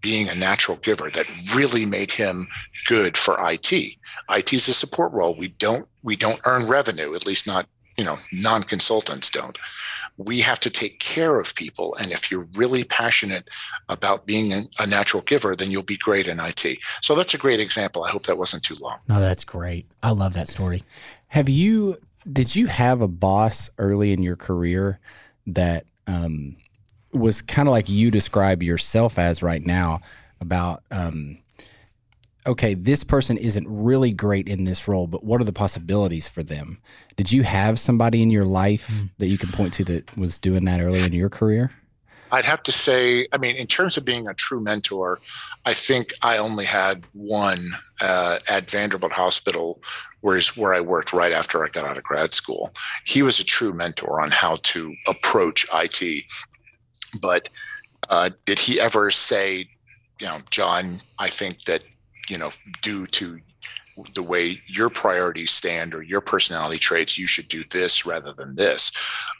being 0.00 0.28
a 0.28 0.34
natural 0.34 0.76
giver 0.78 1.10
that 1.10 1.26
really 1.54 1.84
made 1.84 2.10
him 2.10 2.48
good 2.86 3.16
for 3.16 3.36
IT. 3.50 3.72
IT 4.30 4.52
is 4.52 4.68
a 4.68 4.74
support 4.74 5.12
role. 5.12 5.34
We 5.34 5.48
don't 5.48 5.88
we 6.02 6.16
don't 6.16 6.40
earn 6.44 6.66
revenue, 6.66 7.14
at 7.14 7.26
least 7.26 7.46
not, 7.46 7.66
you 7.96 8.04
know, 8.04 8.18
non-consultants 8.32 9.30
don't. 9.30 9.58
We 10.16 10.40
have 10.40 10.58
to 10.60 10.70
take 10.70 10.98
care 10.98 11.38
of 11.38 11.54
people. 11.54 11.94
And 11.96 12.10
if 12.10 12.30
you're 12.30 12.46
really 12.54 12.84
passionate 12.84 13.48
about 13.88 14.26
being 14.26 14.66
a 14.78 14.86
natural 14.86 15.22
giver, 15.22 15.54
then 15.54 15.70
you'll 15.70 15.82
be 15.82 15.96
great 15.96 16.26
in 16.26 16.40
IT. 16.40 16.78
So 17.02 17.14
that's 17.14 17.34
a 17.34 17.38
great 17.38 17.60
example. 17.60 18.04
I 18.04 18.10
hope 18.10 18.26
that 18.26 18.38
wasn't 18.38 18.64
too 18.64 18.76
long. 18.80 18.98
No, 19.08 19.20
that's 19.20 19.44
great. 19.44 19.86
I 20.02 20.10
love 20.10 20.34
that 20.34 20.48
story. 20.48 20.82
Have 21.28 21.48
you? 21.48 21.98
Did 22.30 22.54
you 22.54 22.66
have 22.66 23.00
a 23.00 23.08
boss 23.08 23.70
early 23.78 24.12
in 24.12 24.22
your 24.22 24.36
career 24.36 25.00
that 25.46 25.86
um, 26.06 26.56
was 27.12 27.40
kind 27.40 27.68
of 27.68 27.72
like 27.72 27.88
you 27.88 28.10
describe 28.10 28.62
yourself 28.62 29.18
as 29.18 29.42
right 29.42 29.64
now 29.64 30.00
about? 30.40 30.82
Um, 30.90 31.38
okay, 32.46 32.74
this 32.74 33.04
person 33.04 33.36
isn't 33.36 33.66
really 33.68 34.10
great 34.10 34.48
in 34.48 34.64
this 34.64 34.88
role, 34.88 35.06
but 35.06 35.22
what 35.22 35.40
are 35.40 35.44
the 35.44 35.52
possibilities 35.52 36.26
for 36.26 36.42
them? 36.42 36.78
Did 37.16 37.30
you 37.30 37.42
have 37.42 37.78
somebody 37.78 38.22
in 38.22 38.30
your 38.30 38.46
life 38.46 38.88
mm. 38.88 39.10
that 39.18 39.28
you 39.28 39.38
can 39.38 39.50
point 39.50 39.74
to 39.74 39.84
that 39.84 40.16
was 40.16 40.38
doing 40.38 40.64
that 40.64 40.80
early 40.80 41.02
in 41.02 41.12
your 41.12 41.28
career? 41.28 41.70
I'd 42.30 42.44
have 42.44 42.62
to 42.64 42.72
say, 42.72 43.26
I 43.32 43.38
mean, 43.38 43.56
in 43.56 43.66
terms 43.66 43.96
of 43.96 44.04
being 44.04 44.28
a 44.28 44.34
true 44.34 44.60
mentor, 44.60 45.20
I 45.64 45.74
think 45.74 46.12
I 46.22 46.38
only 46.38 46.64
had 46.64 47.04
one 47.12 47.70
uh, 48.00 48.38
at 48.48 48.70
Vanderbilt 48.70 49.12
Hospital, 49.12 49.82
whereas 50.20 50.56
where 50.56 50.74
I 50.74 50.80
worked 50.80 51.12
right 51.12 51.32
after 51.32 51.64
I 51.64 51.68
got 51.68 51.84
out 51.84 51.96
of 51.96 52.04
grad 52.04 52.32
school. 52.32 52.72
He 53.04 53.22
was 53.22 53.40
a 53.40 53.44
true 53.44 53.72
mentor 53.72 54.20
on 54.20 54.30
how 54.30 54.56
to 54.62 54.94
approach 55.06 55.66
IT. 55.72 56.24
But 57.20 57.48
uh, 58.08 58.30
did 58.44 58.58
he 58.58 58.80
ever 58.80 59.10
say, 59.10 59.68
you 60.20 60.26
know, 60.26 60.38
John, 60.50 61.00
I 61.18 61.28
think 61.28 61.64
that, 61.64 61.84
you 62.28 62.38
know, 62.38 62.50
due 62.82 63.06
to 63.06 63.40
the 64.14 64.22
way 64.22 64.60
your 64.66 64.90
priorities 64.90 65.50
stand 65.50 65.94
or 65.94 66.02
your 66.02 66.20
personality 66.20 66.78
traits, 66.78 67.18
you 67.18 67.26
should 67.26 67.48
do 67.48 67.64
this 67.70 68.06
rather 68.06 68.32
than 68.32 68.54
this. 68.54 68.92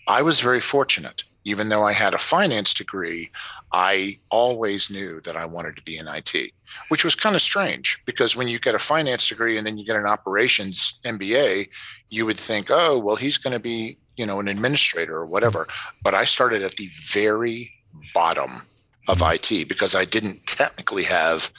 I 0.07 0.23
was 0.23 0.41
very 0.41 0.61
fortunate. 0.61 1.23
Even 1.49 1.69
though 1.69 1.85
I 1.85 1.93
had 1.93 2.13
a 2.13 2.19
finance 2.19 2.75
degree, 2.75 3.31
I 3.73 4.19
always 4.31 4.91
knew 4.91 5.21
that 5.23 5.35
I 5.35 5.47
wanted 5.47 5.77
to 5.77 5.83
be 5.83 5.97
in 5.97 6.07
IT, 6.07 6.53
which 6.89 7.05
was 7.05 7.15
kind 7.15 7.35
of 7.35 7.41
strange 7.41 8.03
because 8.05 8.37
when 8.37 8.49
you 8.49 8.59
get 8.59 8.75
a 8.75 8.79
finance 8.79 9.27
degree 9.27 9.57
and 9.57 9.67
then 9.67 9.79
you 9.79 9.87
get 9.87 9.97
an 9.97 10.05
operations 10.07 10.99
MBA, 11.05 11.69
you 12.11 12.27
would 12.27 12.39
think, 12.39 12.67
oh, 12.71 12.99
well, 12.99 13.17
he's 13.17 13.39
going 13.39 13.55
to 13.55 13.59
be, 13.59 13.97
you 14.17 14.27
know, 14.27 14.41
an 14.41 14.49
administrator 14.49 15.17
or 15.17 15.27
whatever. 15.27 15.67
But 16.03 16.15
I 16.15 16.25
started 16.25 16.63
at 16.63 16.77
the 16.77 16.91
very 17.11 17.73
bottom 18.13 18.61
of 19.09 19.19
mm-hmm. 19.19 19.61
IT 19.63 19.69
because 19.69 19.95
I 19.95 20.05
didn't 20.05 20.47
technically 20.47 21.05
have 21.05 21.51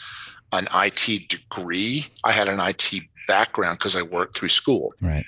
an 0.51 0.67
IT 0.74 1.29
degree. 1.29 2.05
I 2.24 2.31
had 2.31 2.48
an 2.48 2.60
IT 2.60 3.01
background 3.27 3.79
because 3.79 3.96
I 3.96 4.03
worked 4.03 4.38
through 4.38 4.50
school. 4.50 4.93
Right. 5.01 5.25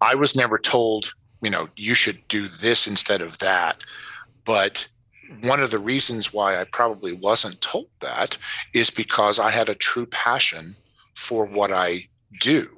I 0.00 0.14
was 0.14 0.36
never 0.36 0.58
told, 0.58 1.14
you 1.44 1.50
know, 1.50 1.68
you 1.76 1.94
should 1.94 2.26
do 2.28 2.48
this 2.48 2.86
instead 2.86 3.20
of 3.20 3.38
that. 3.38 3.84
But 4.44 4.86
one 5.42 5.60
of 5.60 5.70
the 5.70 5.78
reasons 5.78 6.32
why 6.32 6.60
I 6.60 6.64
probably 6.64 7.12
wasn't 7.12 7.60
told 7.60 7.88
that 8.00 8.36
is 8.72 8.90
because 8.90 9.38
I 9.38 9.50
had 9.50 9.68
a 9.68 9.74
true 9.74 10.06
passion 10.06 10.74
for 11.14 11.46
what 11.46 11.72
I 11.72 12.08
do. 12.40 12.68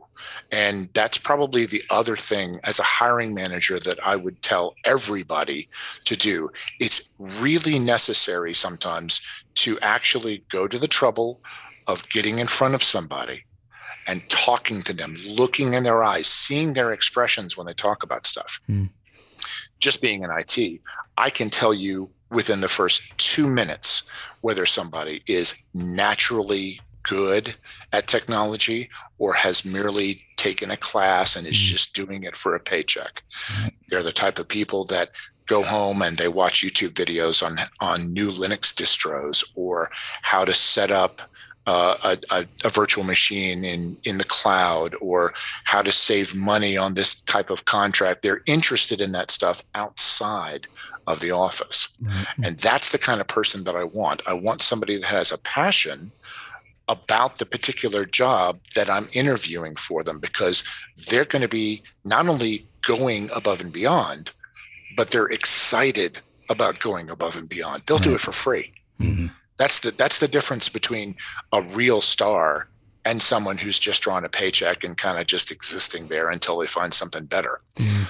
And 0.50 0.88
that's 0.94 1.18
probably 1.18 1.66
the 1.66 1.82
other 1.90 2.16
thing 2.16 2.60
as 2.64 2.78
a 2.78 2.84
hiring 2.84 3.34
manager 3.34 3.78
that 3.80 3.98
I 4.04 4.16
would 4.16 4.40
tell 4.42 4.74
everybody 4.84 5.68
to 6.04 6.16
do. 6.16 6.50
It's 6.80 7.00
really 7.18 7.78
necessary 7.78 8.54
sometimes 8.54 9.20
to 9.56 9.78
actually 9.80 10.44
go 10.50 10.66
to 10.68 10.78
the 10.78 10.88
trouble 10.88 11.40
of 11.86 12.08
getting 12.08 12.38
in 12.38 12.46
front 12.46 12.74
of 12.74 12.82
somebody 12.82 13.44
and 14.06 14.28
talking 14.28 14.82
to 14.82 14.92
them, 14.92 15.14
looking 15.24 15.74
in 15.74 15.82
their 15.82 16.02
eyes, 16.02 16.26
seeing 16.26 16.72
their 16.72 16.92
expressions 16.92 17.56
when 17.56 17.66
they 17.66 17.74
talk 17.74 18.02
about 18.02 18.26
stuff. 18.26 18.60
Mm. 18.68 18.88
Just 19.78 20.00
being 20.00 20.22
in 20.22 20.30
IT, 20.30 20.80
I 21.18 21.30
can 21.30 21.50
tell 21.50 21.74
you 21.74 22.10
within 22.30 22.60
the 22.60 22.68
first 22.68 23.02
two 23.18 23.46
minutes 23.46 24.02
whether 24.40 24.66
somebody 24.66 25.22
is 25.26 25.54
naturally 25.74 26.80
good 27.02 27.54
at 27.92 28.06
technology 28.06 28.88
or 29.18 29.32
has 29.32 29.64
merely 29.64 30.22
taken 30.36 30.70
a 30.70 30.76
class 30.76 31.36
and 31.36 31.46
is 31.46 31.54
mm. 31.54 31.66
just 31.66 31.94
doing 31.94 32.24
it 32.24 32.34
for 32.34 32.54
a 32.54 32.60
paycheck. 32.60 33.22
They're 33.88 34.02
the 34.02 34.12
type 34.12 34.38
of 34.38 34.48
people 34.48 34.84
that 34.86 35.10
go 35.46 35.62
home 35.62 36.02
and 36.02 36.18
they 36.18 36.28
watch 36.28 36.62
YouTube 36.62 36.90
videos 36.90 37.44
on 37.44 37.58
on 37.80 38.12
new 38.12 38.32
Linux 38.32 38.74
distros 38.74 39.44
or 39.54 39.90
how 40.22 40.44
to 40.44 40.52
set 40.52 40.90
up 40.90 41.22
uh, 41.66 42.16
a, 42.30 42.36
a, 42.36 42.46
a, 42.64 42.70
virtual 42.70 43.02
machine 43.02 43.64
in 43.64 43.96
in 44.04 44.18
the 44.18 44.24
cloud 44.24 44.94
or 45.00 45.34
how 45.64 45.82
to 45.82 45.90
save 45.90 46.34
money 46.34 46.76
on 46.76 46.94
this 46.94 47.14
type 47.22 47.50
of 47.50 47.64
contract. 47.64 48.22
They're 48.22 48.42
interested 48.46 49.00
in 49.00 49.12
that 49.12 49.32
stuff 49.32 49.62
outside 49.74 50.68
of 51.08 51.18
the 51.20 51.32
office, 51.32 51.88
mm-hmm. 52.00 52.44
and 52.44 52.58
that's 52.58 52.90
the 52.90 52.98
kind 52.98 53.20
of 53.20 53.26
person 53.26 53.64
that 53.64 53.74
I 53.74 53.84
want. 53.84 54.22
I 54.26 54.32
want 54.32 54.62
somebody 54.62 54.96
that 54.96 55.06
has 55.06 55.32
a 55.32 55.38
passion 55.38 56.12
about 56.88 57.38
the 57.38 57.46
particular 57.46 58.04
job 58.04 58.60
that 58.76 58.88
I'm 58.88 59.08
interviewing 59.12 59.74
for 59.74 60.04
them 60.04 60.20
because 60.20 60.62
they're 61.08 61.24
going 61.24 61.42
to 61.42 61.48
be 61.48 61.82
not 62.04 62.28
only 62.28 62.64
going 62.82 63.28
above 63.34 63.60
and 63.60 63.72
beyond, 63.72 64.30
but 64.96 65.10
they're 65.10 65.26
excited 65.26 66.20
about 66.48 66.78
going 66.78 67.10
above 67.10 67.36
and 67.36 67.48
beyond. 67.48 67.82
They'll 67.86 67.96
right. 67.96 68.04
do 68.04 68.14
it 68.14 68.20
for 68.20 68.30
free. 68.30 68.72
Mm-hmm. 69.00 69.26
That's 69.58 69.80
the 69.80 69.90
that's 69.92 70.18
the 70.18 70.28
difference 70.28 70.68
between 70.68 71.16
a 71.52 71.62
real 71.62 72.00
star 72.00 72.68
and 73.04 73.22
someone 73.22 73.56
who's 73.56 73.78
just 73.78 74.02
drawing 74.02 74.24
a 74.24 74.28
paycheck 74.28 74.82
and 74.82 74.98
kind 74.98 75.18
of 75.18 75.26
just 75.26 75.50
existing 75.50 76.08
there 76.08 76.30
until 76.30 76.58
they 76.58 76.66
find 76.66 76.92
something 76.92 77.24
better. 77.24 77.60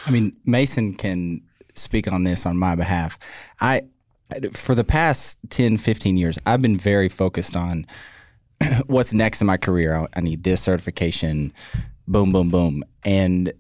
I 0.07 0.11
mean, 0.11 0.35
Mason 0.47 0.95
can 0.95 1.43
speak 1.75 2.11
on 2.11 2.25
this 2.25 2.47
on 2.47 2.57
my 2.57 2.75
behalf. 2.75 3.19
I 3.61 3.83
for 4.53 4.75
the 4.75 4.85
past 4.85 5.39
10, 5.51 5.79
15 5.79 6.17
years, 6.17 6.39
I've 6.47 6.63
been 6.63 6.77
very 6.77 7.09
focused 7.09 7.55
on 7.55 7.87
what's 8.87 9.13
next 9.13 9.41
in 9.41 9.47
my 9.47 9.57
career. 9.57 10.09
I, 10.15 10.21
need 10.21 10.43
this 10.43 10.63
certification, 10.63 11.53
boom, 12.09 12.33
boom, 12.33 12.49
boom. 12.49 12.83
And 13.05 13.53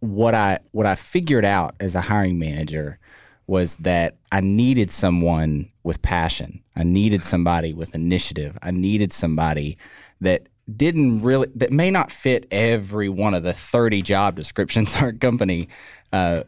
what 0.00 0.34
I 0.34 0.60
what 0.70 0.86
I 0.86 0.94
figured 0.94 1.44
out 1.44 1.74
as 1.80 1.94
a 1.94 2.00
hiring 2.00 2.38
manager 2.38 2.98
was 3.46 3.76
that 3.76 4.16
I 4.30 4.40
needed 4.40 4.90
someone 4.90 5.70
with 5.88 6.02
passion. 6.02 6.62
I 6.76 6.84
needed 6.84 7.24
somebody 7.24 7.72
with 7.72 7.94
initiative. 7.94 8.58
I 8.62 8.70
needed 8.70 9.10
somebody 9.10 9.78
that 10.20 10.48
didn't 10.76 11.22
really 11.22 11.48
that 11.54 11.72
may 11.72 11.90
not 11.90 12.12
fit 12.12 12.46
every 12.50 13.08
one 13.08 13.32
of 13.32 13.42
the 13.42 13.54
30 13.54 14.02
job 14.02 14.36
descriptions 14.36 14.94
our 15.00 15.12
company 15.14 15.66
uh, 16.12 16.42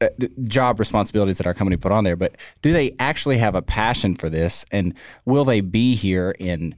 uh 0.00 0.08
job 0.44 0.78
responsibilities 0.78 1.36
that 1.36 1.46
our 1.46 1.52
company 1.52 1.76
put 1.76 1.92
on 1.92 2.02
there 2.02 2.16
but 2.16 2.38
do 2.62 2.72
they 2.72 2.96
actually 2.98 3.36
have 3.36 3.54
a 3.54 3.60
passion 3.60 4.16
for 4.16 4.30
this 4.30 4.64
and 4.72 4.94
will 5.26 5.44
they 5.44 5.60
be 5.60 5.94
here 5.94 6.34
in 6.38 6.74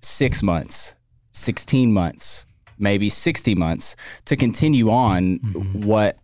six 0.00 0.42
months, 0.42 0.94
16 1.32 1.92
months, 1.92 2.46
maybe 2.78 3.08
60 3.08 3.54
months 3.54 3.96
to 4.24 4.36
continue 4.36 4.90
on 4.90 5.38
mm-hmm. 5.38 5.84
what 5.84 6.18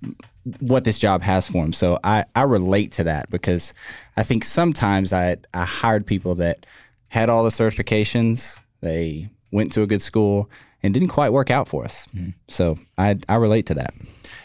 what 0.61 0.85
this 0.85 0.99
job 0.99 1.23
has 1.23 1.47
for 1.47 1.63
them. 1.63 1.73
So 1.73 1.99
I, 2.05 2.25
I 2.35 2.43
relate 2.43 2.93
to 2.93 3.05
that 3.05 3.31
because 3.31 3.73
I 4.17 4.23
think 4.23 4.45
sometimes 4.45 5.13
I, 5.13 5.37
I 5.53 5.65
hired 5.65 6.07
people 6.07 6.35
that 6.37 6.67
had 7.09 7.31
all 7.31 7.45
the 7.45 7.51
certifications, 7.51 8.61
they 8.81 9.31
went 9.51 9.73
to 9.73 9.83
a 9.83 9.87
good 9.87 10.03
school 10.03 10.51
and 10.83 10.93
didn't 10.93 11.09
quite 11.09 11.33
work 11.33 11.51
out 11.51 11.69
for 11.69 11.85
us. 11.85 12.07
Mm. 12.15 12.35
So 12.49 12.79
I, 12.99 13.17
I 13.29 13.37
relate 13.37 13.67
to 13.67 13.75
that. 13.75 13.95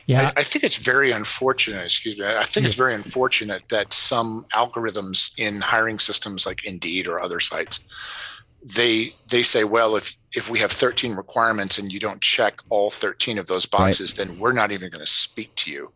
Yeah, 0.05 0.31
I, 0.35 0.41
I, 0.41 0.43
think 0.43 0.63
it's 0.63 0.77
very 0.77 1.11
unfortunate. 1.11 1.83
Excuse 1.83 2.17
me. 2.17 2.25
I 2.25 2.45
think 2.45 2.65
it's 2.65 2.75
very 2.75 2.95
unfortunate 2.95 3.61
that 3.69 3.93
some 3.93 4.45
algorithms 4.53 5.31
in 5.37 5.61
hiring 5.61 5.99
systems 5.99 6.45
like 6.45 6.65
Indeed 6.65 7.07
or 7.07 7.21
other 7.21 7.39
sites 7.39 7.79
they 8.61 9.13
they 9.29 9.43
say, 9.43 9.63
well, 9.63 9.95
if 9.95 10.15
if 10.35 10.49
we 10.49 10.59
have 10.59 10.71
13 10.71 11.13
requirements 11.15 11.77
and 11.77 11.91
you 11.91 11.99
don't 11.99 12.21
check 12.21 12.61
all 12.69 12.89
13 12.89 13.37
of 13.37 13.47
those 13.47 13.65
boxes, 13.65 14.11
right. 14.11 14.27
then 14.27 14.37
we're 14.37 14.53
not 14.53 14.71
even 14.71 14.89
going 14.89 15.03
to 15.03 15.11
speak 15.11 15.53
to 15.55 15.71
you. 15.71 15.91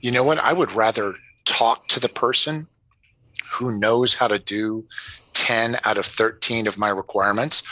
You 0.00 0.10
know 0.10 0.24
what? 0.24 0.38
I 0.38 0.52
would 0.52 0.72
rather 0.72 1.14
talk 1.44 1.88
to 1.88 2.00
the 2.00 2.08
person 2.08 2.66
who 3.50 3.78
knows 3.78 4.14
how 4.14 4.28
to 4.28 4.38
do 4.38 4.84
10 5.34 5.78
out 5.84 5.98
of 5.98 6.06
13 6.06 6.66
of 6.66 6.76
my 6.76 6.88
requirements, 6.88 7.62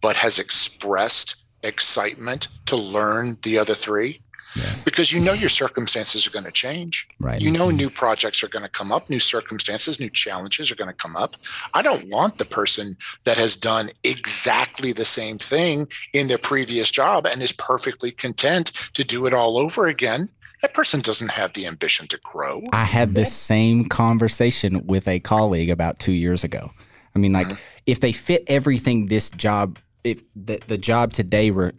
but 0.00 0.16
has 0.16 0.38
expressed 0.38 1.36
excitement 1.62 2.48
to 2.66 2.76
learn 2.76 3.36
the 3.42 3.58
other 3.58 3.74
three 3.74 4.22
yes. 4.56 4.84
because 4.84 5.12
you 5.12 5.20
know 5.20 5.32
your 5.32 5.48
circumstances 5.48 6.26
are 6.26 6.30
going 6.30 6.44
to 6.44 6.52
change. 6.52 7.06
Right. 7.20 7.40
You 7.40 7.50
know 7.50 7.70
new 7.70 7.90
projects 7.90 8.42
are 8.42 8.48
going 8.48 8.64
to 8.64 8.68
come 8.68 8.92
up, 8.92 9.08
new 9.10 9.20
circumstances, 9.20 10.00
new 10.00 10.10
challenges 10.10 10.70
are 10.70 10.76
going 10.76 10.90
to 10.90 10.96
come 10.96 11.16
up. 11.16 11.36
I 11.74 11.82
don't 11.82 12.08
want 12.08 12.38
the 12.38 12.44
person 12.44 12.96
that 13.24 13.36
has 13.36 13.56
done 13.56 13.90
exactly 14.04 14.92
the 14.92 15.04
same 15.04 15.38
thing 15.38 15.88
in 16.12 16.28
their 16.28 16.38
previous 16.38 16.90
job 16.90 17.26
and 17.26 17.42
is 17.42 17.52
perfectly 17.52 18.10
content 18.10 18.72
to 18.94 19.04
do 19.04 19.26
it 19.26 19.34
all 19.34 19.58
over 19.58 19.86
again 19.86 20.28
that 20.62 20.74
person 20.74 21.00
doesn't 21.00 21.28
have 21.28 21.52
the 21.52 21.66
ambition 21.66 22.08
to 22.08 22.18
grow. 22.24 22.62
I 22.72 22.84
had 22.84 23.14
this 23.14 23.32
same 23.32 23.88
conversation 23.88 24.86
with 24.86 25.06
a 25.06 25.20
colleague 25.20 25.70
about 25.70 25.98
two 25.98 26.12
years 26.12 26.44
ago. 26.44 26.70
I 27.14 27.18
mean, 27.18 27.32
like, 27.32 27.46
mm-hmm. 27.46 27.60
if 27.86 28.00
they 28.00 28.12
fit 28.12 28.44
everything 28.46 29.06
this 29.06 29.30
job, 29.30 29.78
if 30.04 30.22
the, 30.34 30.60
the 30.66 30.78
job 30.78 31.12
today 31.12 31.50
re- 31.50 31.72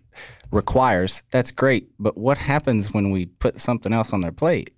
requires, 0.52 1.24
that's 1.32 1.52
great. 1.52 1.90
But 2.00 2.18
what 2.18 2.38
happens 2.38 2.94
when 2.94 3.12
we 3.12 3.26
put 3.26 3.60
something 3.60 3.94
else 3.94 4.14
on 4.14 4.22
their 4.22 4.32
plate? 4.32 4.72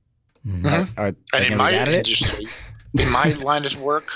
Mm-hmm. 0.45 0.65
Are, 0.99 1.07
are 1.07 1.13
and 1.33 1.45
in 1.45 1.57
my 1.57 1.71
industry, 1.71 2.47
in 2.97 3.11
my 3.11 3.33
line 3.43 3.65
of 3.65 3.79
work, 3.81 4.09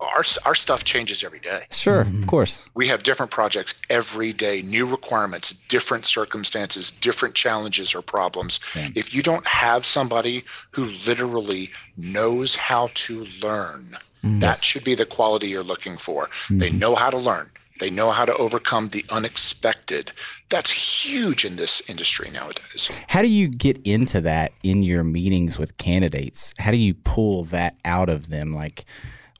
our 0.00 0.24
our 0.44 0.54
stuff 0.54 0.84
changes 0.84 1.24
every 1.24 1.40
day. 1.40 1.64
Sure, 1.70 2.04
mm-hmm. 2.04 2.22
of 2.22 2.28
course. 2.28 2.64
We 2.74 2.86
have 2.88 3.02
different 3.02 3.32
projects 3.32 3.74
every 3.90 4.32
day, 4.32 4.62
new 4.62 4.86
requirements, 4.86 5.52
different 5.68 6.06
circumstances, 6.06 6.90
different 6.90 7.34
challenges 7.34 7.94
or 7.94 8.02
problems. 8.02 8.60
Yeah. 8.74 8.90
If 8.94 9.12
you 9.14 9.22
don't 9.22 9.46
have 9.46 9.84
somebody 9.84 10.44
who 10.70 10.86
literally 11.06 11.70
knows 11.96 12.54
how 12.54 12.90
to 12.94 13.26
learn, 13.42 13.98
mm-hmm. 14.24 14.40
that 14.40 14.62
should 14.62 14.84
be 14.84 14.94
the 14.94 15.06
quality 15.06 15.48
you're 15.48 15.64
looking 15.64 15.96
for. 15.96 16.30
They 16.48 16.68
mm-hmm. 16.68 16.78
know 16.78 16.94
how 16.94 17.10
to 17.10 17.18
learn. 17.18 17.50
They 17.80 17.90
know 17.90 18.12
how 18.12 18.24
to 18.24 18.36
overcome 18.36 18.88
the 18.88 19.04
unexpected. 19.10 20.12
That's 20.48 20.70
huge 20.70 21.44
in 21.44 21.56
this 21.56 21.82
industry 21.88 22.30
nowadays. 22.30 22.88
How 23.08 23.22
do 23.22 23.28
you 23.28 23.48
get 23.48 23.80
into 23.84 24.20
that 24.20 24.52
in 24.62 24.82
your 24.82 25.02
meetings 25.02 25.58
with 25.58 25.76
candidates? 25.76 26.54
How 26.58 26.70
do 26.70 26.76
you 26.76 26.94
pull 26.94 27.44
that 27.44 27.76
out 27.84 28.08
of 28.08 28.30
them? 28.30 28.52
Like 28.52 28.84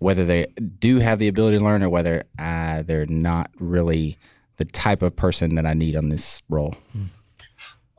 whether 0.00 0.24
they 0.24 0.46
do 0.78 0.98
have 0.98 1.18
the 1.18 1.28
ability 1.28 1.58
to 1.58 1.64
learn 1.64 1.82
or 1.82 1.88
whether 1.88 2.24
uh, 2.38 2.82
they're 2.82 3.06
not 3.06 3.50
really 3.58 4.18
the 4.56 4.64
type 4.64 5.02
of 5.02 5.14
person 5.16 5.54
that 5.54 5.66
I 5.66 5.74
need 5.74 5.96
on 5.96 6.08
this 6.08 6.42
role? 6.48 6.74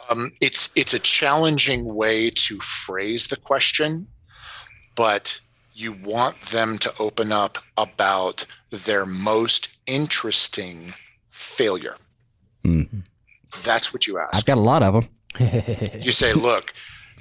Um, 0.10 0.32
it's 0.42 0.70
it's 0.76 0.94
a 0.94 1.00
challenging 1.00 1.96
way 1.96 2.30
to 2.30 2.60
phrase 2.60 3.28
the 3.28 3.38
question, 3.38 4.08
but 4.96 5.40
you 5.76 5.92
want 5.92 6.40
them 6.40 6.78
to 6.80 6.94
open 7.00 7.34
up 7.34 7.58
about 7.78 8.46
their 8.72 9.06
most 9.06 9.68
interesting 9.86 10.94
failure. 11.30 11.98
Hmm. 12.64 12.84
That's 13.64 13.94
what 13.94 14.08
you 14.08 14.18
ask. 14.18 14.36
I've 14.36 14.46
got 14.46 14.58
a 14.58 14.62
lot 14.62 14.82
of 14.82 14.94
them. 14.94 15.10
You 16.02 16.14
say, 16.14 16.32
look, 16.34 16.74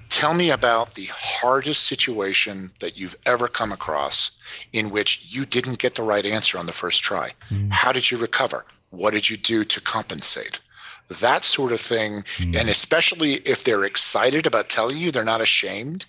tell 0.08 0.34
me 0.34 0.50
about 0.50 0.94
the 0.94 1.06
hardest 1.06 1.82
situation 1.82 2.70
that 2.78 2.96
you've 2.96 3.16
ever 3.26 3.48
come 3.48 3.72
across 3.72 4.30
in 4.72 4.90
which 4.90 5.26
you 5.28 5.44
didn't 5.44 5.80
get 5.80 5.96
the 5.96 6.04
right 6.04 6.24
answer 6.24 6.56
on 6.56 6.66
the 6.66 6.72
first 6.72 7.02
try. 7.02 7.32
Hmm. 7.48 7.70
How 7.70 7.90
did 7.90 8.10
you 8.10 8.18
recover? 8.18 8.64
What 8.90 9.14
did 9.14 9.28
you 9.28 9.36
do 9.36 9.64
to 9.64 9.80
compensate? 9.80 10.60
That 11.20 11.44
sort 11.44 11.72
of 11.72 11.80
thing. 11.80 12.24
Hmm. 12.36 12.54
And 12.54 12.68
especially 12.68 13.34
if 13.46 13.64
they're 13.64 13.84
excited 13.84 14.46
about 14.46 14.68
telling 14.68 14.96
you, 14.96 15.10
they're 15.10 15.24
not 15.24 15.40
ashamed. 15.40 16.06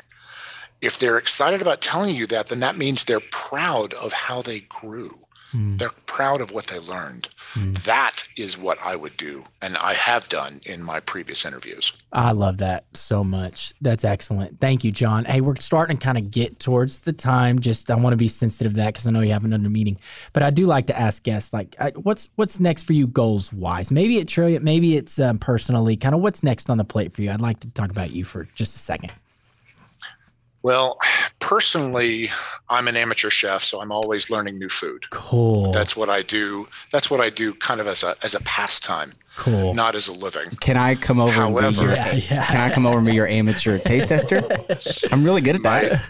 If 0.85 0.99
they're 0.99 1.17
excited 1.17 1.63
about 1.63 1.81
telling 1.81 2.15
you 2.15 2.27
that, 2.27 2.45
then 2.49 2.59
that 2.59 2.77
means 2.77 3.05
they're 3.05 3.19
proud 3.31 3.95
of 3.95 4.13
how 4.13 4.43
they 4.43 4.59
grew. 4.59 5.17
Hmm. 5.51 5.77
They're 5.77 5.89
proud 6.05 6.41
of 6.41 6.51
what 6.51 6.67
they 6.67 6.77
learned. 6.77 7.27
Hmm. 7.53 7.73
That 7.85 8.23
is 8.37 8.55
what 8.55 8.77
I 8.83 8.95
would 8.95 9.17
do, 9.17 9.43
and 9.63 9.77
I 9.77 9.93
have 9.93 10.29
done 10.29 10.59
in 10.67 10.83
my 10.83 10.99
previous 10.99 11.43
interviews. 11.43 11.91
I 12.13 12.33
love 12.33 12.59
that 12.59 12.85
so 12.93 13.23
much. 13.23 13.73
That's 13.81 14.03
excellent. 14.03 14.59
Thank 14.61 14.83
you, 14.83 14.91
John. 14.91 15.25
Hey, 15.25 15.41
we're 15.41 15.55
starting 15.55 15.97
to 15.97 16.03
kind 16.03 16.19
of 16.19 16.29
get 16.29 16.59
towards 16.59 16.99
the 16.99 17.13
time. 17.13 17.57
Just 17.57 17.89
I 17.89 17.95
want 17.95 18.13
to 18.13 18.17
be 18.17 18.27
sensitive 18.27 18.73
to 18.73 18.77
that 18.77 18.93
because 18.93 19.07
I 19.07 19.11
know 19.11 19.21
you 19.21 19.33
have 19.33 19.43
another 19.43 19.69
meeting. 19.69 19.97
But 20.33 20.43
I 20.43 20.51
do 20.51 20.67
like 20.67 20.85
to 20.87 20.99
ask 20.99 21.23
guests, 21.23 21.51
like, 21.51 21.75
uh, 21.79 21.89
what's 21.95 22.29
what's 22.35 22.59
next 22.59 22.83
for 22.83 22.93
you, 22.93 23.07
goals 23.07 23.51
wise? 23.51 23.89
Maybe 23.89 24.19
it's 24.19 24.31
Trilliant, 24.31 24.63
maybe 24.63 24.97
it's 24.97 25.17
um, 25.17 25.39
personally. 25.39 25.95
Kind 25.95 26.13
of 26.13 26.21
what's 26.21 26.43
next 26.43 26.69
on 26.69 26.77
the 26.77 26.85
plate 26.85 27.11
for 27.11 27.23
you? 27.23 27.31
I'd 27.31 27.41
like 27.41 27.59
to 27.61 27.69
talk 27.69 27.89
about 27.89 28.11
you 28.11 28.23
for 28.23 28.43
just 28.55 28.75
a 28.75 28.79
second. 28.79 29.13
Well, 30.65 30.97
personally, 31.37 32.31
I'm 32.69 32.87
an 32.87 32.97
amateur 32.97 33.29
chef, 33.29 33.63
so 33.63 33.81
I'm 33.81 33.91
always 33.91 34.31
learning 34.31 34.57
new 34.57 34.67
food. 34.67 35.07
Cool. 35.11 35.71
That's 35.71 35.95
what 35.95 36.09
I 36.09 36.23
do. 36.23 36.67
That's 36.91 37.11
what 37.11 37.21
I 37.21 37.29
do, 37.29 37.53
kind 37.53 37.79
of 37.79 37.85
as 37.87 38.01
a 38.01 38.15
as 38.23 38.33
a 38.33 38.39
pastime, 38.39 39.13
cool. 39.37 39.75
not 39.75 39.93
as 39.93 40.07
a 40.07 40.11
living. 40.11 40.49
Can 40.61 40.75
I 40.75 40.95
come 40.95 41.19
over 41.19 41.43
and 41.43 41.55
be 41.55 41.81
your, 41.83 41.93
Yeah, 41.93 42.13
yeah. 42.13 42.45
Can 42.47 42.71
I 42.71 42.73
come 42.73 42.87
over 42.87 42.97
and 42.97 43.05
be 43.05 43.13
your 43.13 43.27
amateur 43.27 43.77
taste 43.77 44.09
tester? 44.09 44.41
I'm 45.11 45.23
really 45.23 45.41
good 45.41 45.57
at 45.57 45.61
that. 45.61 45.91
My 45.91 46.01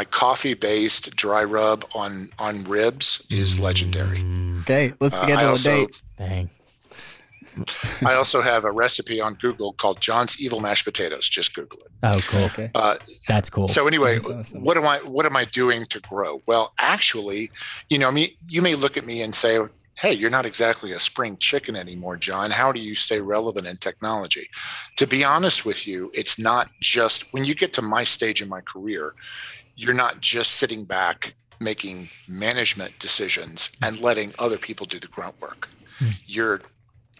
my 0.00 0.04
coffee-based 0.04 1.14
dry 1.14 1.44
rub 1.44 1.84
on 1.94 2.30
on 2.40 2.64
ribs 2.64 3.22
is 3.30 3.60
legendary. 3.60 4.24
Okay, 4.62 4.92
let's 4.98 5.14
Uh, 5.14 5.18
schedule 5.18 5.38
I 5.38 5.42
a 5.44 5.50
also 5.50 5.86
date. 5.86 6.02
Dang. 6.18 6.50
I 8.04 8.14
also 8.14 8.40
have 8.40 8.64
a 8.64 8.70
recipe 8.70 9.20
on 9.20 9.34
Google 9.34 9.72
called 9.74 10.00
John's 10.00 10.40
Evil 10.40 10.60
Mashed 10.60 10.84
Potatoes. 10.84 11.28
Just 11.28 11.54
Google 11.54 11.80
it. 11.80 11.90
Oh, 12.02 12.20
cool. 12.28 12.44
Okay. 12.44 12.70
Uh, 12.74 12.96
That's 13.28 13.50
cool. 13.50 13.68
So 13.68 13.86
anyway, 13.86 14.18
awesome. 14.18 14.62
what 14.62 14.76
am 14.76 14.86
I 14.86 14.98
what 14.98 15.26
am 15.26 15.36
I 15.36 15.44
doing 15.44 15.86
to 15.86 16.00
grow? 16.00 16.42
Well, 16.46 16.72
actually, 16.78 17.50
you 17.88 17.98
know, 17.98 18.10
me 18.10 18.36
you 18.48 18.62
may 18.62 18.74
look 18.74 18.96
at 18.96 19.06
me 19.06 19.22
and 19.22 19.34
say, 19.34 19.58
"Hey, 19.98 20.12
you're 20.12 20.30
not 20.30 20.46
exactly 20.46 20.92
a 20.92 20.98
spring 20.98 21.36
chicken 21.38 21.76
anymore, 21.76 22.16
John. 22.16 22.50
How 22.50 22.72
do 22.72 22.80
you 22.80 22.94
stay 22.94 23.20
relevant 23.20 23.66
in 23.66 23.76
technology?" 23.76 24.48
To 24.96 25.06
be 25.06 25.24
honest 25.24 25.64
with 25.64 25.86
you, 25.86 26.10
it's 26.14 26.38
not 26.38 26.68
just 26.80 27.32
when 27.32 27.44
you 27.44 27.54
get 27.54 27.72
to 27.74 27.82
my 27.82 28.04
stage 28.04 28.42
in 28.42 28.48
my 28.48 28.60
career, 28.60 29.14
you're 29.76 29.94
not 29.94 30.20
just 30.20 30.52
sitting 30.52 30.84
back 30.84 31.34
making 31.60 32.08
management 32.28 32.98
decisions 32.98 33.70
and 33.82 34.00
letting 34.00 34.34
other 34.38 34.58
people 34.58 34.86
do 34.86 34.98
the 34.98 35.06
grunt 35.06 35.40
work. 35.40 35.68
You're 36.26 36.60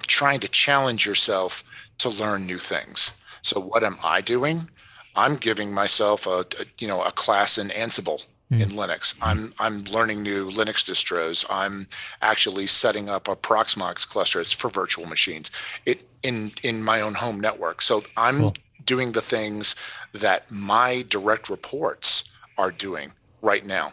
trying 0.02 0.40
to 0.40 0.48
challenge 0.48 1.06
yourself 1.06 1.64
to 1.98 2.08
learn 2.08 2.46
new 2.46 2.58
things. 2.58 3.10
So 3.42 3.60
what 3.60 3.84
am 3.84 3.98
I 4.02 4.20
doing? 4.20 4.68
I'm 5.16 5.36
giving 5.36 5.72
myself 5.72 6.26
a, 6.26 6.40
a 6.58 6.64
you 6.78 6.88
know 6.88 7.02
a 7.02 7.12
class 7.12 7.58
in 7.58 7.68
Ansible 7.68 8.24
hmm. 8.48 8.60
in 8.60 8.70
Linux. 8.70 9.14
I'm 9.22 9.54
I'm 9.58 9.84
learning 9.84 10.22
new 10.22 10.50
Linux 10.50 10.84
distros. 10.84 11.44
I'm 11.48 11.86
actually 12.22 12.66
setting 12.66 13.08
up 13.08 13.28
a 13.28 13.36
Proxmox 13.36 14.08
cluster. 14.08 14.40
It's 14.40 14.52
for 14.52 14.70
virtual 14.70 15.06
machines. 15.06 15.50
It 15.86 16.08
in 16.22 16.52
in 16.62 16.82
my 16.82 17.00
own 17.00 17.14
home 17.14 17.40
network. 17.40 17.82
So 17.82 18.02
I'm 18.16 18.38
Cool. 18.38 18.54
doing 18.84 19.12
the 19.12 19.22
things 19.22 19.76
that 20.12 20.50
my 20.50 21.02
direct 21.08 21.48
reports 21.48 22.24
are 22.58 22.71
doing 22.71 23.12
right 23.42 23.64
now. 23.64 23.92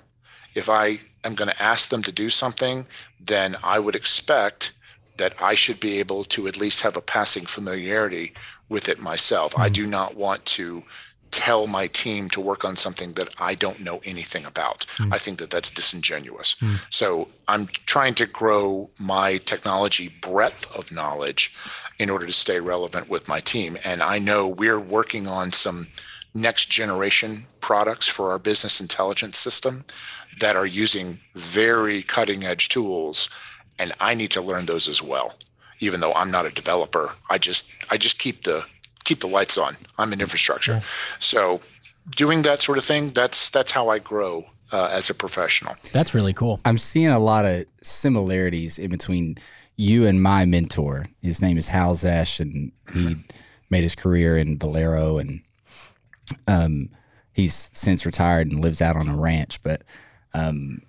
If 0.56 0.70
I 0.70 1.00
am 1.24 1.36
going 1.36 1.50
to 1.50 1.62
ask 1.62 1.90
them 1.90 2.04
to 2.04 2.12
do 2.12 2.30
something, 2.30 2.86
then 3.20 3.56
I 3.64 3.80
would 3.80 3.96
expect 3.96 4.72
that 5.22 5.36
I 5.40 5.54
should 5.54 5.80
be 5.80 6.00
able 6.00 6.26
to 6.26 6.48
at 6.48 6.58
least 6.58 6.82
have 6.82 6.98
a 6.98 7.02
passing 7.02 7.46
familiarity 7.46 8.34
with 8.70 8.90
it 8.90 9.00
myself. 9.00 9.54
I 9.58 9.68
hmm. 9.68 9.74
do 9.74 9.86
not 9.86 10.16
want 10.16 10.44
to 10.58 10.84
tell 11.30 11.66
my 11.68 11.88
team 11.88 12.30
to 12.30 12.42
work 12.42 12.66
on 12.66 12.76
something 12.76 13.14
that 13.14 13.30
I 13.40 13.56
don't 13.56 13.80
know 13.80 14.02
anything 14.04 14.46
about. 14.46 14.86
Hmm. 14.98 15.14
I 15.14 15.18
think 15.18 15.40
that 15.40 15.52
that's 15.52 15.72
disingenuous. 15.72 16.56
Hmm. 16.60 16.76
So 16.90 17.28
I'm 17.48 17.68
trying 17.86 18.16
to 18.16 18.26
grow 18.26 18.90
my 18.98 19.38
technology 19.38 20.10
breadth 20.22 20.70
of 20.76 20.92
knowledge 20.92 21.54
in 22.00 22.10
order 22.10 22.26
to 22.26 22.34
stay 22.34 22.60
relevant 22.60 23.08
with 23.08 23.28
my 23.28 23.40
team. 23.40 23.78
And 23.84 24.02
I 24.02 24.18
know 24.18 24.48
we're 24.48 24.80
working 24.80 25.28
on 25.28 25.52
some 25.52 25.88
next 26.34 26.70
generation 26.70 27.46
products 27.60 28.08
for 28.08 28.32
our 28.32 28.40
business 28.40 28.82
intelligence 28.82 29.38
system 29.38 29.86
that 30.40 30.56
are 30.56 30.66
using 30.66 31.20
very 31.36 32.02
cutting 32.02 32.44
edge 32.44 32.70
tools 32.70 33.30
and 33.82 33.92
I 34.00 34.14
need 34.14 34.32
to 34.32 34.42
learn 34.42 34.68
those 34.68 34.88
as 34.88 35.02
well. 35.02 35.34
Even 35.80 36.00
though 36.00 36.14
I'm 36.14 36.30
not 36.30 36.46
a 36.46 36.52
developer, 36.52 37.12
I 37.30 37.40
just 37.40 37.66
I 37.90 37.98
just 37.98 38.20
keep 38.20 38.44
the 38.44 38.64
keep 39.04 39.20
the 39.20 39.28
lights 39.28 39.58
on. 39.58 39.76
I'm 39.98 40.14
in 40.14 40.22
infrastructure, 40.22 40.84
so 41.20 41.60
doing 42.16 42.44
that 42.44 42.62
sort 42.62 42.78
of 42.78 42.86
thing 42.86 43.10
that's 43.12 43.50
that's 43.50 43.72
how 43.72 43.90
I 43.90 43.98
grow 43.98 44.46
uh, 44.72 44.90
as 44.92 45.10
a 45.10 45.16
professional. 45.16 45.74
That's 45.92 46.14
really 46.14 46.34
cool. 46.34 46.60
I'm 46.66 46.78
seeing 46.78 47.10
a 47.10 47.20
lot 47.20 47.46
of 47.46 47.66
similarities 47.82 48.78
in 48.78 48.92
between 48.92 49.38
you 49.76 50.06
and 50.06 50.22
my 50.22 50.46
mentor. 50.46 51.08
His 51.22 51.42
name 51.42 51.58
is 51.58 51.68
Hal 51.68 51.96
Zesh, 51.96 52.40
and 52.40 52.72
he 52.94 53.16
made 53.72 53.82
his 53.82 53.96
career 53.96 54.38
in 54.38 54.60
Valero, 54.60 55.18
and 55.18 55.42
um, 56.48 56.90
he's 57.34 57.70
since 57.74 58.06
retired 58.06 58.52
and 58.52 58.62
lives 58.62 58.82
out 58.82 58.96
on 58.96 59.10
a 59.10 59.18
ranch. 59.18 59.60
But 59.64 59.82
um, 60.36 60.84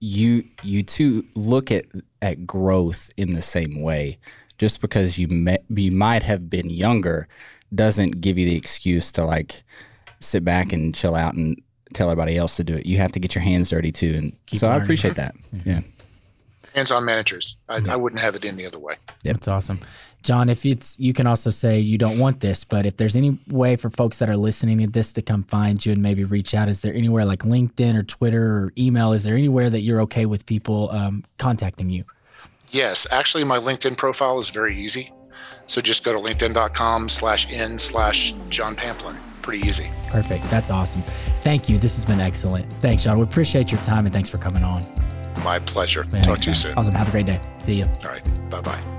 you 0.00 0.44
you 0.62 0.82
two 0.82 1.24
look 1.34 1.70
at 1.70 1.84
at 2.22 2.46
growth 2.46 3.10
in 3.16 3.34
the 3.34 3.42
same 3.42 3.80
way. 3.82 4.18
Just 4.58 4.80
because 4.80 5.18
you 5.18 5.28
may, 5.28 5.58
you 5.68 5.92
might 5.92 6.24
have 6.24 6.50
been 6.50 6.68
younger 6.68 7.28
doesn't 7.74 8.20
give 8.20 8.38
you 8.38 8.48
the 8.48 8.56
excuse 8.56 9.12
to 9.12 9.24
like 9.24 9.62
sit 10.20 10.44
back 10.44 10.72
and 10.72 10.94
chill 10.94 11.14
out 11.14 11.34
and 11.34 11.60
tell 11.94 12.10
everybody 12.10 12.36
else 12.36 12.56
to 12.56 12.64
do 12.64 12.74
it. 12.74 12.86
You 12.86 12.98
have 12.98 13.12
to 13.12 13.20
get 13.20 13.34
your 13.34 13.42
hands 13.42 13.70
dirty 13.70 13.92
too, 13.92 14.14
and 14.16 14.32
so 14.58 14.68
I 14.68 14.76
appreciate 14.76 15.14
that. 15.14 15.34
Yeah. 15.64 15.80
Hands-on 16.78 17.04
managers. 17.04 17.56
I, 17.68 17.80
I 17.88 17.96
wouldn't 17.96 18.20
have 18.22 18.36
it 18.36 18.44
any 18.44 18.64
other 18.64 18.78
way. 18.78 18.94
That's 19.24 19.48
awesome. 19.48 19.80
John, 20.22 20.48
if 20.48 20.64
it's 20.64 20.98
you 20.98 21.12
can 21.12 21.26
also 21.26 21.50
say 21.50 21.80
you 21.80 21.98
don't 21.98 22.18
want 22.18 22.38
this, 22.38 22.62
but 22.62 22.86
if 22.86 22.96
there's 22.96 23.16
any 23.16 23.36
way 23.50 23.74
for 23.74 23.90
folks 23.90 24.18
that 24.18 24.30
are 24.30 24.36
listening 24.36 24.78
to 24.78 24.86
this 24.86 25.12
to 25.14 25.22
come 25.22 25.42
find 25.42 25.84
you 25.84 25.92
and 25.92 26.00
maybe 26.00 26.22
reach 26.22 26.54
out, 26.54 26.68
is 26.68 26.80
there 26.80 26.94
anywhere 26.94 27.24
like 27.24 27.40
LinkedIn 27.40 27.96
or 27.96 28.04
Twitter 28.04 28.44
or 28.58 28.72
email? 28.78 29.12
Is 29.12 29.24
there 29.24 29.36
anywhere 29.36 29.70
that 29.70 29.80
you're 29.80 30.00
okay 30.02 30.26
with 30.26 30.46
people 30.46 30.90
um, 30.92 31.24
contacting 31.38 31.90
you? 31.90 32.04
Yes, 32.70 33.06
actually, 33.10 33.44
my 33.44 33.58
LinkedIn 33.58 33.96
profile 33.96 34.38
is 34.38 34.50
very 34.50 34.76
easy. 34.76 35.10
So 35.66 35.80
just 35.80 36.04
go 36.04 36.12
to 36.12 36.18
linkedin.com 36.18 37.08
slash 37.08 37.50
in 37.50 37.78
slash 37.78 38.34
John 38.50 38.76
Pamplin. 38.76 39.16
Pretty 39.42 39.66
easy. 39.66 39.88
Perfect. 40.08 40.48
That's 40.50 40.70
awesome. 40.70 41.02
Thank 41.42 41.68
you. 41.68 41.78
This 41.78 41.94
has 41.94 42.04
been 42.04 42.20
excellent. 42.20 42.70
Thanks, 42.74 43.04
John. 43.04 43.18
We 43.18 43.24
appreciate 43.24 43.72
your 43.72 43.80
time 43.82 44.04
and 44.06 44.12
thanks 44.12 44.30
for 44.30 44.38
coming 44.38 44.62
on. 44.62 44.86
My 45.44 45.58
pleasure. 45.60 46.04
Man, 46.12 46.22
Talk 46.22 46.38
to 46.40 46.50
you 46.50 46.54
soon. 46.54 46.74
Awesome. 46.76 46.94
Have 46.94 47.08
a 47.08 47.12
great 47.12 47.26
day. 47.26 47.40
See 47.60 47.74
you. 47.74 47.84
All 47.84 48.10
right. 48.10 48.50
Bye 48.50 48.60
bye. 48.60 48.97